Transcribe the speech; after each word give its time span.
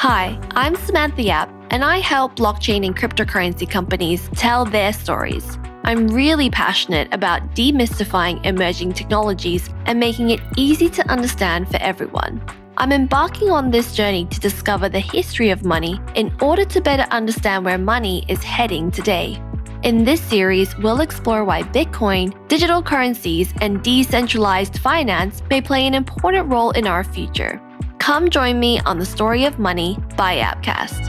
Hi, 0.00 0.40
I'm 0.52 0.76
Samantha 0.76 1.22
Yap, 1.22 1.50
and 1.68 1.84
I 1.84 1.98
help 1.98 2.34
blockchain 2.36 2.86
and 2.86 2.96
cryptocurrency 2.96 3.68
companies 3.68 4.30
tell 4.34 4.64
their 4.64 4.94
stories. 4.94 5.58
I'm 5.84 6.08
really 6.08 6.48
passionate 6.48 7.12
about 7.12 7.54
demystifying 7.54 8.42
emerging 8.46 8.94
technologies 8.94 9.68
and 9.84 10.00
making 10.00 10.30
it 10.30 10.40
easy 10.56 10.88
to 10.88 11.06
understand 11.10 11.70
for 11.70 11.76
everyone. 11.82 12.42
I'm 12.78 12.92
embarking 12.92 13.50
on 13.50 13.70
this 13.70 13.94
journey 13.94 14.24
to 14.24 14.40
discover 14.40 14.88
the 14.88 15.00
history 15.00 15.50
of 15.50 15.66
money 15.66 16.00
in 16.14 16.34
order 16.40 16.64
to 16.64 16.80
better 16.80 17.04
understand 17.10 17.66
where 17.66 17.76
money 17.76 18.24
is 18.26 18.42
heading 18.42 18.90
today. 18.90 19.38
In 19.82 20.04
this 20.04 20.22
series, 20.22 20.74
we'll 20.78 21.02
explore 21.02 21.44
why 21.44 21.62
Bitcoin, 21.62 22.32
digital 22.48 22.82
currencies, 22.82 23.52
and 23.60 23.82
decentralized 23.82 24.78
finance 24.78 25.42
may 25.50 25.60
play 25.60 25.86
an 25.86 25.92
important 25.92 26.50
role 26.50 26.70
in 26.70 26.86
our 26.86 27.04
future. 27.04 27.60
Come 28.00 28.30
join 28.30 28.58
me 28.58 28.80
on 28.80 28.98
the 28.98 29.04
story 29.04 29.44
of 29.44 29.58
money 29.58 29.98
by 30.16 30.38
Yapcast. 30.38 31.06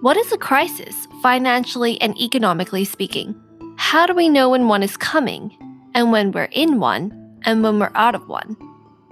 What 0.00 0.16
is 0.16 0.30
a 0.30 0.38
crisis, 0.38 1.08
financially 1.20 2.00
and 2.00 2.16
economically 2.16 2.84
speaking? 2.84 3.34
How 3.76 4.06
do 4.06 4.14
we 4.14 4.28
know 4.28 4.50
when 4.50 4.68
one 4.68 4.84
is 4.84 4.96
coming, 4.96 5.50
and 5.94 6.12
when 6.12 6.30
we're 6.30 6.48
in 6.52 6.78
one, 6.78 7.36
and 7.42 7.64
when 7.64 7.80
we're 7.80 7.90
out 7.96 8.14
of 8.14 8.28
one? 8.28 8.56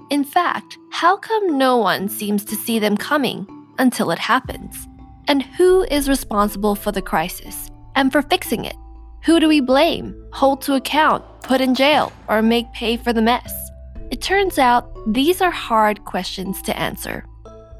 In 0.08 0.22
fact, 0.22 0.78
how 0.92 1.16
come 1.16 1.58
no 1.58 1.76
one 1.76 2.08
seems 2.08 2.44
to 2.44 2.54
see 2.54 2.78
them 2.78 2.96
coming 2.96 3.44
until 3.78 4.12
it 4.12 4.20
happens? 4.20 4.86
And 5.26 5.42
who 5.42 5.82
is 5.90 6.08
responsible 6.08 6.76
for 6.76 6.92
the 6.92 7.02
crisis 7.02 7.72
and 7.96 8.12
for 8.12 8.22
fixing 8.22 8.64
it? 8.64 8.76
Who 9.24 9.40
do 9.40 9.48
we 9.48 9.58
blame, 9.58 10.14
hold 10.32 10.62
to 10.62 10.74
account, 10.74 11.24
put 11.46 11.60
in 11.60 11.74
jail, 11.74 12.12
or 12.28 12.42
make 12.42 12.72
pay 12.72 12.96
for 12.96 13.12
the 13.12 13.22
mess? 13.22 13.70
It 14.10 14.20
turns 14.20 14.58
out 14.58 14.90
these 15.06 15.40
are 15.40 15.50
hard 15.50 16.04
questions 16.04 16.60
to 16.62 16.78
answer. 16.78 17.24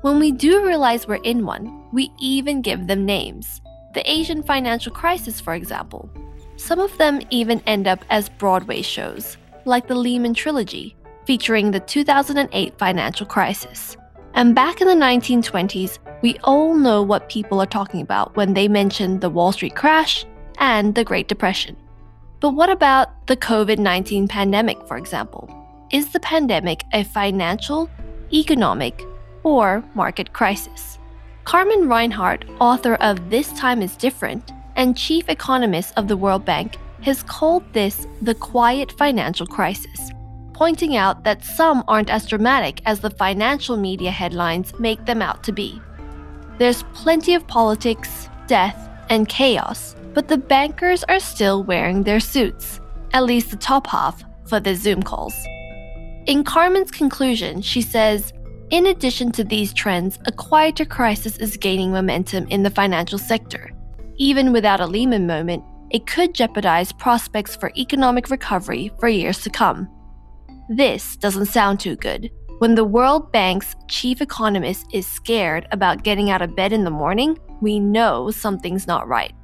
When 0.02 0.18
we 0.18 0.32
do 0.32 0.64
realize 0.64 1.06
we're 1.06 1.16
in 1.16 1.44
one, 1.44 1.84
we 1.92 2.12
even 2.20 2.62
give 2.62 2.86
them 2.86 3.04
names. 3.04 3.60
The 3.94 4.08
Asian 4.10 4.42
financial 4.42 4.92
crisis, 4.92 5.40
for 5.40 5.54
example. 5.54 6.08
Some 6.56 6.78
of 6.80 6.96
them 6.98 7.20
even 7.30 7.60
end 7.66 7.86
up 7.86 8.04
as 8.08 8.28
Broadway 8.28 8.82
shows, 8.82 9.36
like 9.64 9.88
the 9.88 9.94
Lehman 9.94 10.34
Trilogy, 10.34 10.96
featuring 11.24 11.70
the 11.70 11.80
2008 11.80 12.78
financial 12.78 13.26
crisis. 13.26 13.96
And 14.34 14.54
back 14.54 14.80
in 14.80 14.86
the 14.86 14.94
1920s, 14.94 15.98
we 16.22 16.38
all 16.44 16.74
know 16.74 17.02
what 17.02 17.28
people 17.28 17.60
are 17.60 17.66
talking 17.66 18.00
about 18.00 18.36
when 18.36 18.54
they 18.54 18.68
mention 18.68 19.20
the 19.20 19.30
Wall 19.30 19.52
Street 19.52 19.74
crash, 19.74 20.24
and 20.58 20.94
the 20.94 21.04
Great 21.04 21.28
Depression. 21.28 21.76
But 22.40 22.50
what 22.50 22.68
about 22.68 23.26
the 23.26 23.36
COVID 23.36 23.78
19 23.78 24.28
pandemic, 24.28 24.78
for 24.86 24.96
example? 24.96 25.48
Is 25.90 26.12
the 26.12 26.20
pandemic 26.20 26.84
a 26.92 27.02
financial, 27.04 27.88
economic, 28.32 29.02
or 29.42 29.82
market 29.94 30.32
crisis? 30.32 30.98
Carmen 31.44 31.88
Reinhart, 31.88 32.44
author 32.60 32.96
of 32.96 33.30
This 33.30 33.52
Time 33.52 33.80
is 33.80 33.96
Different 33.96 34.52
and 34.74 34.96
chief 34.96 35.28
economist 35.28 35.94
of 35.96 36.08
the 36.08 36.16
World 36.16 36.44
Bank, 36.44 36.76
has 37.02 37.22
called 37.22 37.64
this 37.72 38.06
the 38.20 38.34
quiet 38.34 38.92
financial 38.92 39.46
crisis, 39.46 40.10
pointing 40.52 40.96
out 40.96 41.24
that 41.24 41.44
some 41.44 41.82
aren't 41.88 42.10
as 42.10 42.26
dramatic 42.26 42.82
as 42.84 43.00
the 43.00 43.10
financial 43.10 43.76
media 43.76 44.10
headlines 44.10 44.78
make 44.78 45.04
them 45.06 45.22
out 45.22 45.42
to 45.44 45.52
be. 45.52 45.80
There's 46.58 46.82
plenty 46.94 47.34
of 47.34 47.46
politics, 47.46 48.28
death, 48.46 48.88
and 49.08 49.28
chaos, 49.28 49.95
but 50.16 50.28
the 50.28 50.38
bankers 50.38 51.04
are 51.10 51.20
still 51.20 51.62
wearing 51.62 52.02
their 52.02 52.20
suits, 52.20 52.80
at 53.12 53.24
least 53.24 53.50
the 53.50 53.56
top 53.56 53.86
half, 53.86 54.24
for 54.48 54.58
the 54.58 54.74
Zoom 54.74 55.02
calls. 55.02 55.34
In 56.24 56.42
Carmen's 56.42 56.90
conclusion, 56.90 57.60
she 57.60 57.82
says, 57.82 58.32
in 58.70 58.86
addition 58.86 59.30
to 59.32 59.44
these 59.44 59.74
trends, 59.74 60.18
a 60.24 60.32
quieter 60.32 60.86
crisis 60.86 61.36
is 61.36 61.58
gaining 61.58 61.92
momentum 61.92 62.46
in 62.48 62.62
the 62.62 62.70
financial 62.70 63.18
sector. 63.18 63.70
Even 64.16 64.52
without 64.52 64.80
a 64.80 64.86
Lehman 64.86 65.26
moment, 65.26 65.62
it 65.90 66.06
could 66.06 66.34
jeopardize 66.34 66.92
prospects 66.92 67.54
for 67.54 67.70
economic 67.76 68.30
recovery 68.30 68.90
for 68.98 69.10
years 69.10 69.42
to 69.42 69.50
come. 69.50 69.86
This 70.70 71.18
doesn't 71.18 71.46
sound 71.46 71.78
too 71.78 71.94
good. 71.94 72.30
When 72.58 72.74
the 72.74 72.86
World 72.86 73.32
Bank's 73.32 73.76
chief 73.86 74.22
economist 74.22 74.86
is 74.94 75.06
scared 75.06 75.68
about 75.72 76.04
getting 76.04 76.30
out 76.30 76.40
of 76.40 76.56
bed 76.56 76.72
in 76.72 76.84
the 76.84 76.90
morning, 76.90 77.38
we 77.60 77.78
know 77.78 78.30
something's 78.30 78.86
not 78.86 79.06
right. 79.06 79.34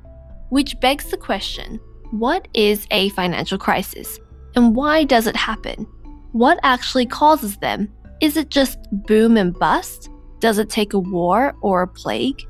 Which 0.53 0.79
begs 0.81 1.07
the 1.07 1.17
question 1.17 1.81
what 2.11 2.47
is 2.53 2.87
a 2.91 3.09
financial 3.11 3.57
crisis? 3.57 4.21
And 4.55 4.77
why 4.77 5.03
does 5.03 5.27
it 5.27 5.35
happen? 5.35 5.87
What 6.33 6.61
actually 6.63 7.07
causes 7.07 7.57
them? 7.57 7.91
Is 8.21 8.37
it 8.37 8.51
just 8.51 8.77
boom 8.93 9.39
and 9.39 9.59
bust? 9.59 10.11
Does 10.41 10.59
it 10.59 10.69
take 10.69 10.93
a 10.93 10.99
war 10.99 11.55
or 11.63 11.81
a 11.81 11.89
plague? 11.89 12.43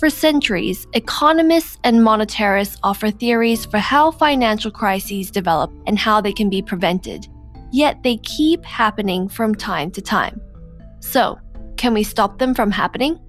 For 0.00 0.08
centuries, 0.08 0.86
economists 0.94 1.76
and 1.84 1.96
monetarists 2.00 2.78
offer 2.82 3.10
theories 3.10 3.66
for 3.66 3.76
how 3.76 4.12
financial 4.12 4.70
crises 4.70 5.30
develop 5.30 5.70
and 5.86 5.98
how 5.98 6.22
they 6.22 6.32
can 6.32 6.48
be 6.48 6.62
prevented. 6.62 7.28
Yet 7.70 8.02
they 8.02 8.16
keep 8.16 8.64
happening 8.64 9.28
from 9.28 9.54
time 9.54 9.90
to 9.90 10.00
time. 10.00 10.40
So, 11.00 11.38
can 11.76 11.92
we 11.92 12.02
stop 12.02 12.38
them 12.38 12.54
from 12.54 12.70
happening? 12.70 13.20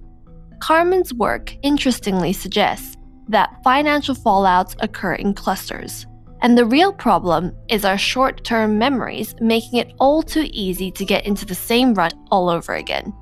Carmen's 0.60 1.12
work 1.12 1.54
interestingly 1.62 2.32
suggests 2.32 2.93
that 3.28 3.62
financial 3.62 4.14
fallouts 4.14 4.76
occur 4.80 5.14
in 5.14 5.34
clusters. 5.34 6.06
And 6.42 6.58
the 6.58 6.66
real 6.66 6.92
problem 6.92 7.56
is 7.68 7.84
our 7.84 7.96
short 7.96 8.44
term 8.44 8.78
memories 8.78 9.34
making 9.40 9.78
it 9.78 9.94
all 9.98 10.22
too 10.22 10.46
easy 10.52 10.90
to 10.92 11.04
get 11.04 11.24
into 11.24 11.46
the 11.46 11.54
same 11.54 11.94
rut 11.94 12.14
all 12.30 12.50
over 12.50 12.74
again. 12.74 13.14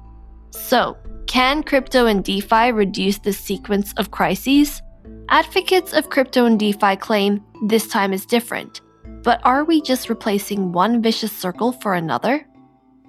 So, 0.50 0.96
can 1.26 1.62
crypto 1.62 2.06
and 2.06 2.24
DeFi 2.24 2.72
reduce 2.72 3.18
the 3.18 3.32
sequence 3.32 3.94
of 3.96 4.10
crises? 4.10 4.82
Advocates 5.28 5.92
of 5.92 6.10
crypto 6.10 6.44
and 6.46 6.58
DeFi 6.58 6.96
claim 6.96 7.44
this 7.66 7.86
time 7.86 8.12
is 8.12 8.26
different. 8.26 8.80
But 9.22 9.40
are 9.44 9.64
we 9.64 9.80
just 9.80 10.08
replacing 10.08 10.72
one 10.72 11.00
vicious 11.00 11.32
circle 11.32 11.72
for 11.72 11.94
another? 11.94 12.46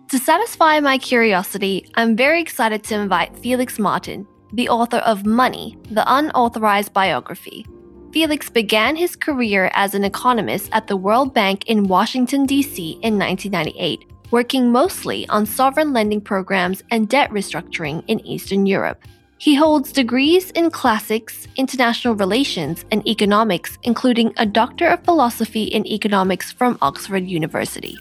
To 0.10 0.20
satisfy 0.20 0.80
my 0.80 1.00
curiosity, 1.00 1.90
I'm 1.96 2.16
very 2.16 2.40
excited 2.40 2.84
to 2.84 2.96
invite 2.96 3.36
Felix 3.40 3.80
Martin, 3.80 4.28
the 4.54 4.70
author 4.70 4.98
of 4.98 5.26
Money, 5.26 5.78
the 5.90 6.04
Unauthorized 6.08 6.94
Biography. 6.94 7.66
Felix 8.12 8.50
began 8.50 8.96
his 8.96 9.16
career 9.16 9.72
as 9.74 9.96
an 9.96 10.04
economist 10.04 10.70
at 10.72 10.86
the 10.86 10.96
World 10.96 11.34
Bank 11.34 11.66
in 11.66 11.88
Washington, 11.88 12.46
D.C. 12.46 12.92
in 13.02 13.18
1998, 13.18 14.06
working 14.30 14.72
mostly 14.72 15.28
on 15.30 15.48
sovereign 15.48 15.92
lending 15.92 16.22
programs 16.22 16.84
and 16.92 17.10
debt 17.10 17.32
restructuring 17.32 18.04
in 18.08 18.20
Eastern 18.26 18.68
Europe. 18.68 19.04
He 19.40 19.56
holds 19.56 19.92
degrees 19.92 20.52
in 20.52 20.70
classics, 20.70 21.48
international 21.56 22.14
relations, 22.14 22.86
and 22.92 23.06
economics, 23.08 23.80
including 23.82 24.32
a 24.38 24.46
Doctor 24.46 24.88
of 24.88 25.04
Philosophy 25.04 25.64
in 25.64 25.86
Economics 25.88 26.52
from 26.52 26.78
Oxford 26.82 27.26
University. 27.26 27.98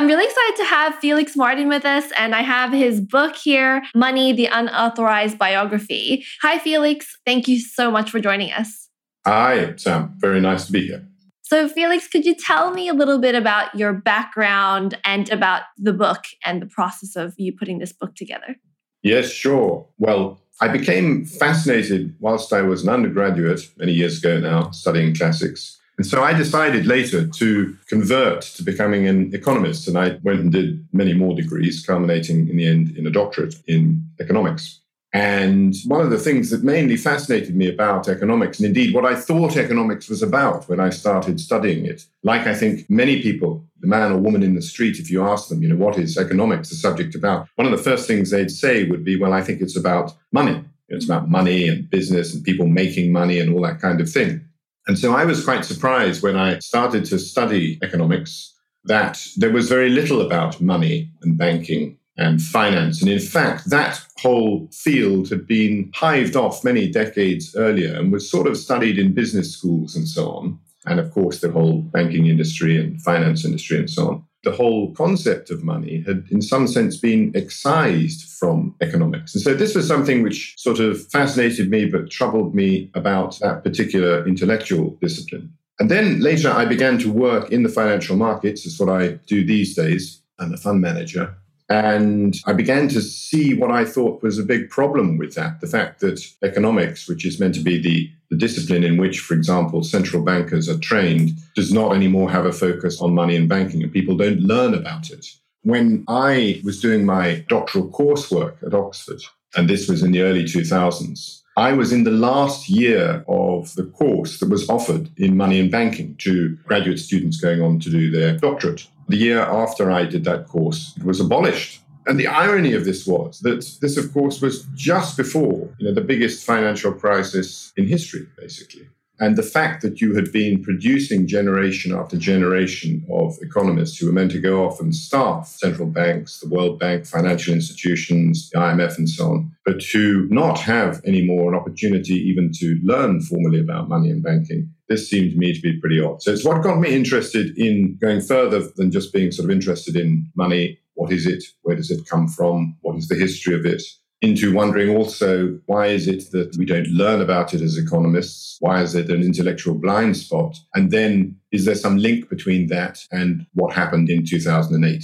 I'm 0.00 0.06
really 0.06 0.24
excited 0.24 0.56
to 0.56 0.64
have 0.64 0.94
Felix 0.94 1.36
Martin 1.36 1.68
with 1.68 1.84
us, 1.84 2.10
and 2.16 2.34
I 2.34 2.40
have 2.40 2.72
his 2.72 3.02
book 3.02 3.36
here, 3.36 3.82
Money, 3.94 4.32
the 4.32 4.46
Unauthorized 4.46 5.36
Biography. 5.36 6.24
Hi, 6.40 6.58
Felix. 6.58 7.18
Thank 7.26 7.46
you 7.46 7.60
so 7.60 7.90
much 7.90 8.10
for 8.10 8.18
joining 8.18 8.50
us. 8.50 8.88
Hi, 9.26 9.74
Sam. 9.76 10.14
Very 10.16 10.40
nice 10.40 10.64
to 10.64 10.72
be 10.72 10.86
here. 10.86 11.06
So, 11.42 11.68
Felix, 11.68 12.08
could 12.08 12.24
you 12.24 12.34
tell 12.34 12.72
me 12.72 12.88
a 12.88 12.94
little 12.94 13.18
bit 13.18 13.34
about 13.34 13.74
your 13.74 13.92
background 13.92 14.96
and 15.04 15.28
about 15.28 15.64
the 15.76 15.92
book 15.92 16.24
and 16.46 16.62
the 16.62 16.66
process 16.66 17.14
of 17.14 17.34
you 17.36 17.52
putting 17.54 17.78
this 17.78 17.92
book 17.92 18.16
together? 18.16 18.56
Yes, 19.02 19.30
sure. 19.30 19.86
Well, 19.98 20.40
I 20.62 20.68
became 20.68 21.26
fascinated 21.26 22.16
whilst 22.20 22.54
I 22.54 22.62
was 22.62 22.84
an 22.84 22.88
undergraduate 22.88 23.68
many 23.76 23.92
years 23.92 24.16
ago 24.16 24.40
now, 24.40 24.70
studying 24.70 25.14
classics 25.14 25.78
and 26.00 26.06
so 26.06 26.22
I 26.22 26.32
decided 26.32 26.86
later 26.86 27.26
to 27.26 27.76
convert 27.86 28.40
to 28.40 28.62
becoming 28.62 29.06
an 29.06 29.34
economist. 29.34 29.86
And 29.86 29.98
I 29.98 30.18
went 30.22 30.40
and 30.40 30.50
did 30.50 30.88
many 30.94 31.12
more 31.12 31.36
degrees, 31.36 31.84
culminating 31.84 32.48
in 32.48 32.56
the 32.56 32.66
end 32.66 32.96
in 32.96 33.06
a 33.06 33.10
doctorate 33.10 33.56
in 33.66 34.02
economics. 34.18 34.80
And 35.12 35.74
one 35.84 36.00
of 36.00 36.08
the 36.08 36.16
things 36.18 36.48
that 36.48 36.64
mainly 36.64 36.96
fascinated 36.96 37.54
me 37.54 37.68
about 37.68 38.08
economics, 38.08 38.58
and 38.58 38.66
indeed 38.66 38.94
what 38.94 39.04
I 39.04 39.14
thought 39.14 39.58
economics 39.58 40.08
was 40.08 40.22
about 40.22 40.70
when 40.70 40.80
I 40.80 40.88
started 40.88 41.38
studying 41.38 41.84
it, 41.84 42.06
like 42.22 42.46
I 42.46 42.54
think 42.54 42.88
many 42.88 43.20
people, 43.20 43.62
the 43.80 43.86
man 43.86 44.10
or 44.10 44.16
woman 44.16 44.42
in 44.42 44.54
the 44.54 44.62
street, 44.62 44.98
if 44.98 45.10
you 45.10 45.22
ask 45.22 45.50
them, 45.50 45.62
you 45.62 45.68
know, 45.68 45.76
what 45.76 45.98
is 45.98 46.16
economics 46.16 46.70
the 46.70 46.76
subject 46.76 47.14
about? 47.14 47.46
One 47.56 47.70
of 47.70 47.76
the 47.76 47.84
first 47.90 48.06
things 48.06 48.30
they'd 48.30 48.50
say 48.50 48.84
would 48.84 49.04
be, 49.04 49.20
well, 49.20 49.34
I 49.34 49.42
think 49.42 49.60
it's 49.60 49.76
about 49.76 50.14
money. 50.32 50.64
It's 50.88 51.04
about 51.04 51.28
money 51.28 51.68
and 51.68 51.90
business 51.90 52.34
and 52.34 52.42
people 52.42 52.68
making 52.68 53.12
money 53.12 53.38
and 53.38 53.54
all 53.54 53.60
that 53.64 53.82
kind 53.82 54.00
of 54.00 54.10
thing. 54.10 54.46
And 54.86 54.98
so 54.98 55.12
I 55.12 55.24
was 55.24 55.44
quite 55.44 55.64
surprised 55.64 56.22
when 56.22 56.36
I 56.36 56.58
started 56.58 57.04
to 57.06 57.18
study 57.18 57.78
economics 57.82 58.54
that 58.84 59.24
there 59.36 59.52
was 59.52 59.68
very 59.68 59.90
little 59.90 60.20
about 60.20 60.60
money 60.60 61.10
and 61.22 61.36
banking 61.36 61.98
and 62.16 62.40
finance. 62.40 63.00
And 63.00 63.10
in 63.10 63.20
fact, 63.20 63.70
that 63.70 64.00
whole 64.18 64.68
field 64.72 65.28
had 65.30 65.46
been 65.46 65.90
hived 65.94 66.36
off 66.36 66.64
many 66.64 66.90
decades 66.90 67.54
earlier 67.56 67.94
and 67.94 68.12
was 68.12 68.30
sort 68.30 68.46
of 68.46 68.56
studied 68.56 68.98
in 68.98 69.14
business 69.14 69.52
schools 69.52 69.96
and 69.96 70.08
so 70.08 70.30
on. 70.30 70.58
and 70.86 70.98
of 70.98 71.10
course 71.10 71.40
the 71.40 71.50
whole 71.50 71.82
banking 71.82 72.26
industry 72.26 72.78
and 72.80 73.02
finance 73.02 73.44
industry 73.44 73.78
and 73.78 73.90
so 73.90 74.08
on. 74.08 74.24
The 74.42 74.52
whole 74.52 74.92
concept 74.94 75.50
of 75.50 75.62
money 75.62 76.02
had, 76.06 76.26
in 76.30 76.40
some 76.40 76.66
sense, 76.66 76.96
been 76.96 77.30
excised 77.34 78.22
from 78.38 78.74
economics. 78.80 79.34
And 79.34 79.42
so 79.42 79.52
this 79.52 79.74
was 79.74 79.86
something 79.86 80.22
which 80.22 80.54
sort 80.56 80.80
of 80.80 81.06
fascinated 81.08 81.70
me 81.70 81.84
but 81.84 82.10
troubled 82.10 82.54
me 82.54 82.90
about 82.94 83.38
that 83.40 83.62
particular 83.62 84.26
intellectual 84.26 84.96
discipline. 85.02 85.52
And 85.78 85.90
then 85.90 86.20
later 86.20 86.50
I 86.50 86.64
began 86.64 86.98
to 86.98 87.10
work 87.10 87.50
in 87.50 87.62
the 87.62 87.68
financial 87.68 88.16
markets. 88.16 88.64
It's 88.64 88.80
what 88.80 88.88
I 88.88 89.12
do 89.26 89.44
these 89.44 89.74
days. 89.74 90.22
I'm 90.38 90.54
a 90.54 90.56
fund 90.56 90.80
manager. 90.80 91.34
And 91.70 92.36
I 92.46 92.52
began 92.52 92.88
to 92.88 93.00
see 93.00 93.54
what 93.54 93.70
I 93.70 93.84
thought 93.84 94.22
was 94.22 94.38
a 94.38 94.42
big 94.42 94.70
problem 94.70 95.18
with 95.18 95.34
that 95.36 95.60
the 95.60 95.68
fact 95.68 96.00
that 96.00 96.20
economics, 96.42 97.08
which 97.08 97.24
is 97.24 97.38
meant 97.38 97.54
to 97.54 97.60
be 97.60 97.80
the, 97.80 98.10
the 98.30 98.36
discipline 98.36 98.84
in 98.84 98.96
which, 98.96 99.20
for 99.20 99.34
example, 99.34 99.82
central 99.82 100.22
bankers 100.22 100.68
are 100.68 100.78
trained, 100.78 101.32
does 101.54 101.72
not 101.72 101.94
anymore 101.94 102.30
have 102.30 102.46
a 102.46 102.52
focus 102.52 103.00
on 103.00 103.14
money 103.14 103.36
and 103.36 103.48
banking, 103.48 103.82
and 103.82 103.92
people 103.92 104.16
don't 104.16 104.40
learn 104.40 104.74
about 104.74 105.10
it. 105.10 105.26
When 105.62 106.04
I 106.08 106.60
was 106.64 106.80
doing 106.80 107.04
my 107.04 107.44
doctoral 107.48 107.88
coursework 107.88 108.62
at 108.66 108.74
Oxford, 108.74 109.20
and 109.56 109.68
this 109.68 109.88
was 109.88 110.02
in 110.02 110.12
the 110.12 110.22
early 110.22 110.44
2000s, 110.44 111.42
I 111.56 111.72
was 111.72 111.92
in 111.92 112.04
the 112.04 112.12
last 112.12 112.70
year 112.70 113.24
of 113.28 113.74
the 113.74 113.84
course 113.84 114.38
that 114.38 114.48
was 114.48 114.68
offered 114.70 115.10
in 115.18 115.36
money 115.36 115.60
and 115.60 115.70
banking 115.70 116.14
to 116.18 116.56
graduate 116.64 117.00
students 117.00 117.38
going 117.38 117.60
on 117.60 117.80
to 117.80 117.90
do 117.90 118.10
their 118.10 118.38
doctorate 118.38 118.86
the 119.10 119.16
year 119.16 119.40
after 119.40 119.90
I 119.90 120.04
did 120.04 120.24
that 120.24 120.46
course, 120.46 120.94
it 120.96 121.04
was 121.04 121.20
abolished. 121.20 121.79
And 122.06 122.18
the 122.18 122.26
irony 122.26 122.72
of 122.74 122.84
this 122.84 123.06
was 123.06 123.40
that 123.40 123.78
this, 123.80 123.96
of 123.96 124.12
course, 124.12 124.40
was 124.40 124.66
just 124.74 125.16
before 125.16 125.68
you 125.78 125.88
know, 125.88 125.94
the 125.94 126.00
biggest 126.00 126.44
financial 126.44 126.92
crisis 126.92 127.72
in 127.76 127.86
history, 127.86 128.26
basically. 128.38 128.88
And 129.20 129.36
the 129.36 129.42
fact 129.42 129.82
that 129.82 130.00
you 130.00 130.14
had 130.14 130.32
been 130.32 130.64
producing 130.64 131.26
generation 131.26 131.94
after 131.94 132.16
generation 132.16 133.04
of 133.10 133.36
economists 133.42 133.98
who 133.98 134.06
were 134.06 134.14
meant 134.14 134.30
to 134.30 134.40
go 134.40 134.64
off 134.64 134.80
and 134.80 134.94
staff 134.96 135.46
central 135.46 135.88
banks, 135.88 136.40
the 136.40 136.48
World 136.48 136.78
Bank, 136.78 137.04
financial 137.04 137.52
institutions, 137.52 138.48
the 138.48 138.58
IMF, 138.58 138.96
and 138.96 139.08
so 139.08 139.26
on, 139.32 139.52
but 139.66 139.78
to 139.92 140.26
not 140.30 140.58
have 140.60 141.02
any 141.04 141.22
more 141.22 141.52
an 141.52 141.58
opportunity 141.58 142.14
even 142.14 142.50
to 142.54 142.80
learn 142.82 143.20
formally 143.20 143.60
about 143.60 143.90
money 143.90 144.08
and 144.08 144.22
banking, 144.22 144.70
this 144.88 145.08
seemed 145.08 145.32
to 145.32 145.36
me 145.36 145.52
to 145.52 145.60
be 145.60 145.78
pretty 145.78 146.00
odd. 146.00 146.22
So 146.22 146.32
it's 146.32 146.44
what 146.44 146.62
got 146.62 146.80
me 146.80 146.94
interested 146.94 147.56
in 147.58 147.98
going 148.00 148.22
further 148.22 148.68
than 148.74 148.90
just 148.90 149.12
being 149.12 149.32
sort 149.32 149.44
of 149.44 149.54
interested 149.54 149.96
in 149.96 150.26
money. 150.34 150.79
What 151.00 151.12
is 151.12 151.26
it? 151.26 151.42
Where 151.62 151.76
does 151.76 151.90
it 151.90 152.06
come 152.06 152.28
from? 152.28 152.76
What 152.82 152.96
is 152.96 153.08
the 153.08 153.14
history 153.14 153.54
of 153.54 153.64
it? 153.64 153.82
into 154.22 154.52
wondering 154.52 154.94
also 154.94 155.58
why 155.64 155.86
is 155.86 156.06
it 156.06 156.30
that 156.30 156.54
we 156.58 156.66
don't 156.66 156.86
learn 156.88 157.22
about 157.22 157.54
it 157.54 157.62
as 157.62 157.78
economists? 157.78 158.58
Why 158.60 158.82
is 158.82 158.94
it 158.94 159.08
an 159.08 159.22
intellectual 159.22 159.74
blind 159.74 160.14
spot? 160.14 160.58
And 160.74 160.90
then 160.90 161.36
is 161.52 161.64
there 161.64 161.74
some 161.74 161.96
link 161.96 162.28
between 162.28 162.66
that 162.66 162.98
and 163.10 163.46
what 163.54 163.72
happened 163.72 164.10
in 164.10 164.26
2008? 164.26 165.02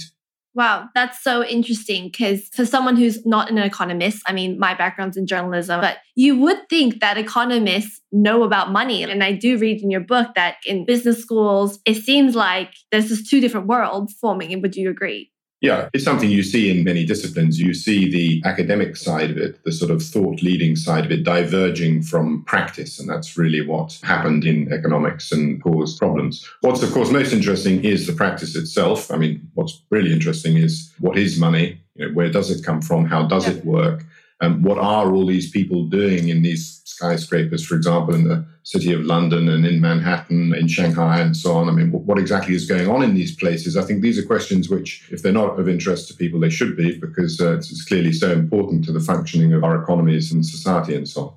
Wow, 0.53 0.89
that's 0.93 1.23
so 1.23 1.43
interesting 1.43 2.09
because 2.09 2.47
for 2.49 2.63
someone 2.63 2.95
who's 2.95 3.25
not 3.25 3.49
an 3.49 3.57
economist, 3.57 4.21
I 4.27 4.33
mean, 4.33 4.59
my 4.59 4.75
background's 4.75 5.17
in 5.17 5.25
journalism, 5.25 5.81
but 5.81 5.97
you 6.15 6.39
would 6.39 6.69
think 6.69 6.99
that 6.99 7.17
economists 7.17 8.01
know 8.11 8.43
about 8.43 8.71
money. 8.71 9.01
And 9.03 9.23
I 9.23 9.33
do 9.33 9.57
read 9.57 9.81
in 9.81 9.89
your 9.89 10.01
book 10.01 10.29
that 10.35 10.57
in 10.63 10.85
business 10.85 11.19
schools, 11.19 11.79
it 11.85 11.95
seems 11.95 12.35
like 12.35 12.73
there's 12.91 13.09
just 13.09 13.29
two 13.29 13.41
different 13.41 13.65
worlds 13.65 14.13
forming. 14.13 14.61
Would 14.61 14.75
you 14.75 14.91
agree? 14.91 15.31
Yeah, 15.59 15.89
it's 15.93 16.03
something 16.03 16.29
you 16.29 16.43
see 16.43 16.69
in 16.69 16.83
many 16.83 17.03
disciplines. 17.03 17.59
You 17.59 17.73
see 17.73 18.11
the 18.11 18.47
academic 18.47 18.95
side 18.95 19.31
of 19.31 19.37
it, 19.37 19.63
the 19.63 19.71
sort 19.71 19.89
of 19.89 20.03
thought 20.03 20.43
leading 20.43 20.75
side 20.75 21.05
of 21.05 21.11
it 21.11 21.23
diverging 21.23 22.03
from 22.03 22.43
practice. 22.43 22.99
And 22.99 23.09
that's 23.09 23.37
really 23.37 23.65
what 23.65 23.99
happened 24.03 24.45
in 24.45 24.71
economics 24.71 25.31
and 25.31 25.61
caused 25.61 25.97
problems. 25.97 26.47
What's, 26.61 26.83
of 26.83 26.91
course, 26.91 27.09
most 27.09 27.33
interesting 27.33 27.83
is 27.83 28.05
the 28.05 28.13
practice 28.13 28.55
itself. 28.55 29.11
I 29.11 29.17
mean, 29.17 29.49
what's 29.55 29.81
really 29.89 30.13
interesting 30.13 30.57
is 30.57 30.93
what 30.99 31.17
is 31.17 31.39
money? 31.39 31.81
You 31.95 32.07
know, 32.07 32.13
where 32.13 32.31
does 32.31 32.51
it 32.51 32.63
come 32.63 32.81
from? 32.81 33.05
How 33.05 33.23
does 33.23 33.47
yeah. 33.47 33.55
it 33.55 33.65
work? 33.65 34.05
Um, 34.39 34.61
what 34.61 34.77
are 34.77 35.11
all 35.13 35.25
these 35.25 35.49
people 35.49 35.85
doing 35.85 36.29
in 36.29 36.43
these 36.43 36.81
skyscrapers, 36.85 37.65
for 37.65 37.75
example, 37.75 38.13
in 38.13 38.27
the 38.27 38.45
city 38.63 38.93
of 38.93 39.01
London 39.01 39.49
and 39.49 39.65
in 39.65 39.81
Manhattan, 39.81 40.53
in 40.53 40.67
Shanghai, 40.67 41.19
and 41.21 41.35
so 41.35 41.53
on? 41.55 41.69
I 41.69 41.71
mean, 41.71 41.91
what 41.91 42.19
exactly 42.19 42.53
is 42.53 42.67
going 42.67 42.87
on 42.87 43.03
in 43.03 43.15
these 43.15 43.35
places? 43.35 43.75
I 43.75 43.83
think 43.83 44.01
these 44.01 44.19
are 44.19 44.25
questions 44.25 44.69
which, 44.69 45.07
if 45.11 45.23
they're 45.23 45.31
not 45.31 45.59
of 45.59 45.67
interest 45.67 46.07
to 46.07 46.13
people, 46.13 46.39
they 46.39 46.49
should 46.49 46.77
be 46.77 46.99
because 46.99 47.41
uh, 47.41 47.55
it's, 47.57 47.71
it's 47.71 47.85
clearly 47.85 48.13
so 48.13 48.31
important 48.31 48.85
to 48.85 48.91
the 48.91 48.99
functioning 48.99 49.53
of 49.53 49.63
our 49.63 49.81
economies 49.81 50.31
and 50.31 50.45
society 50.45 50.95
and 50.95 51.07
so 51.07 51.21
on 51.21 51.33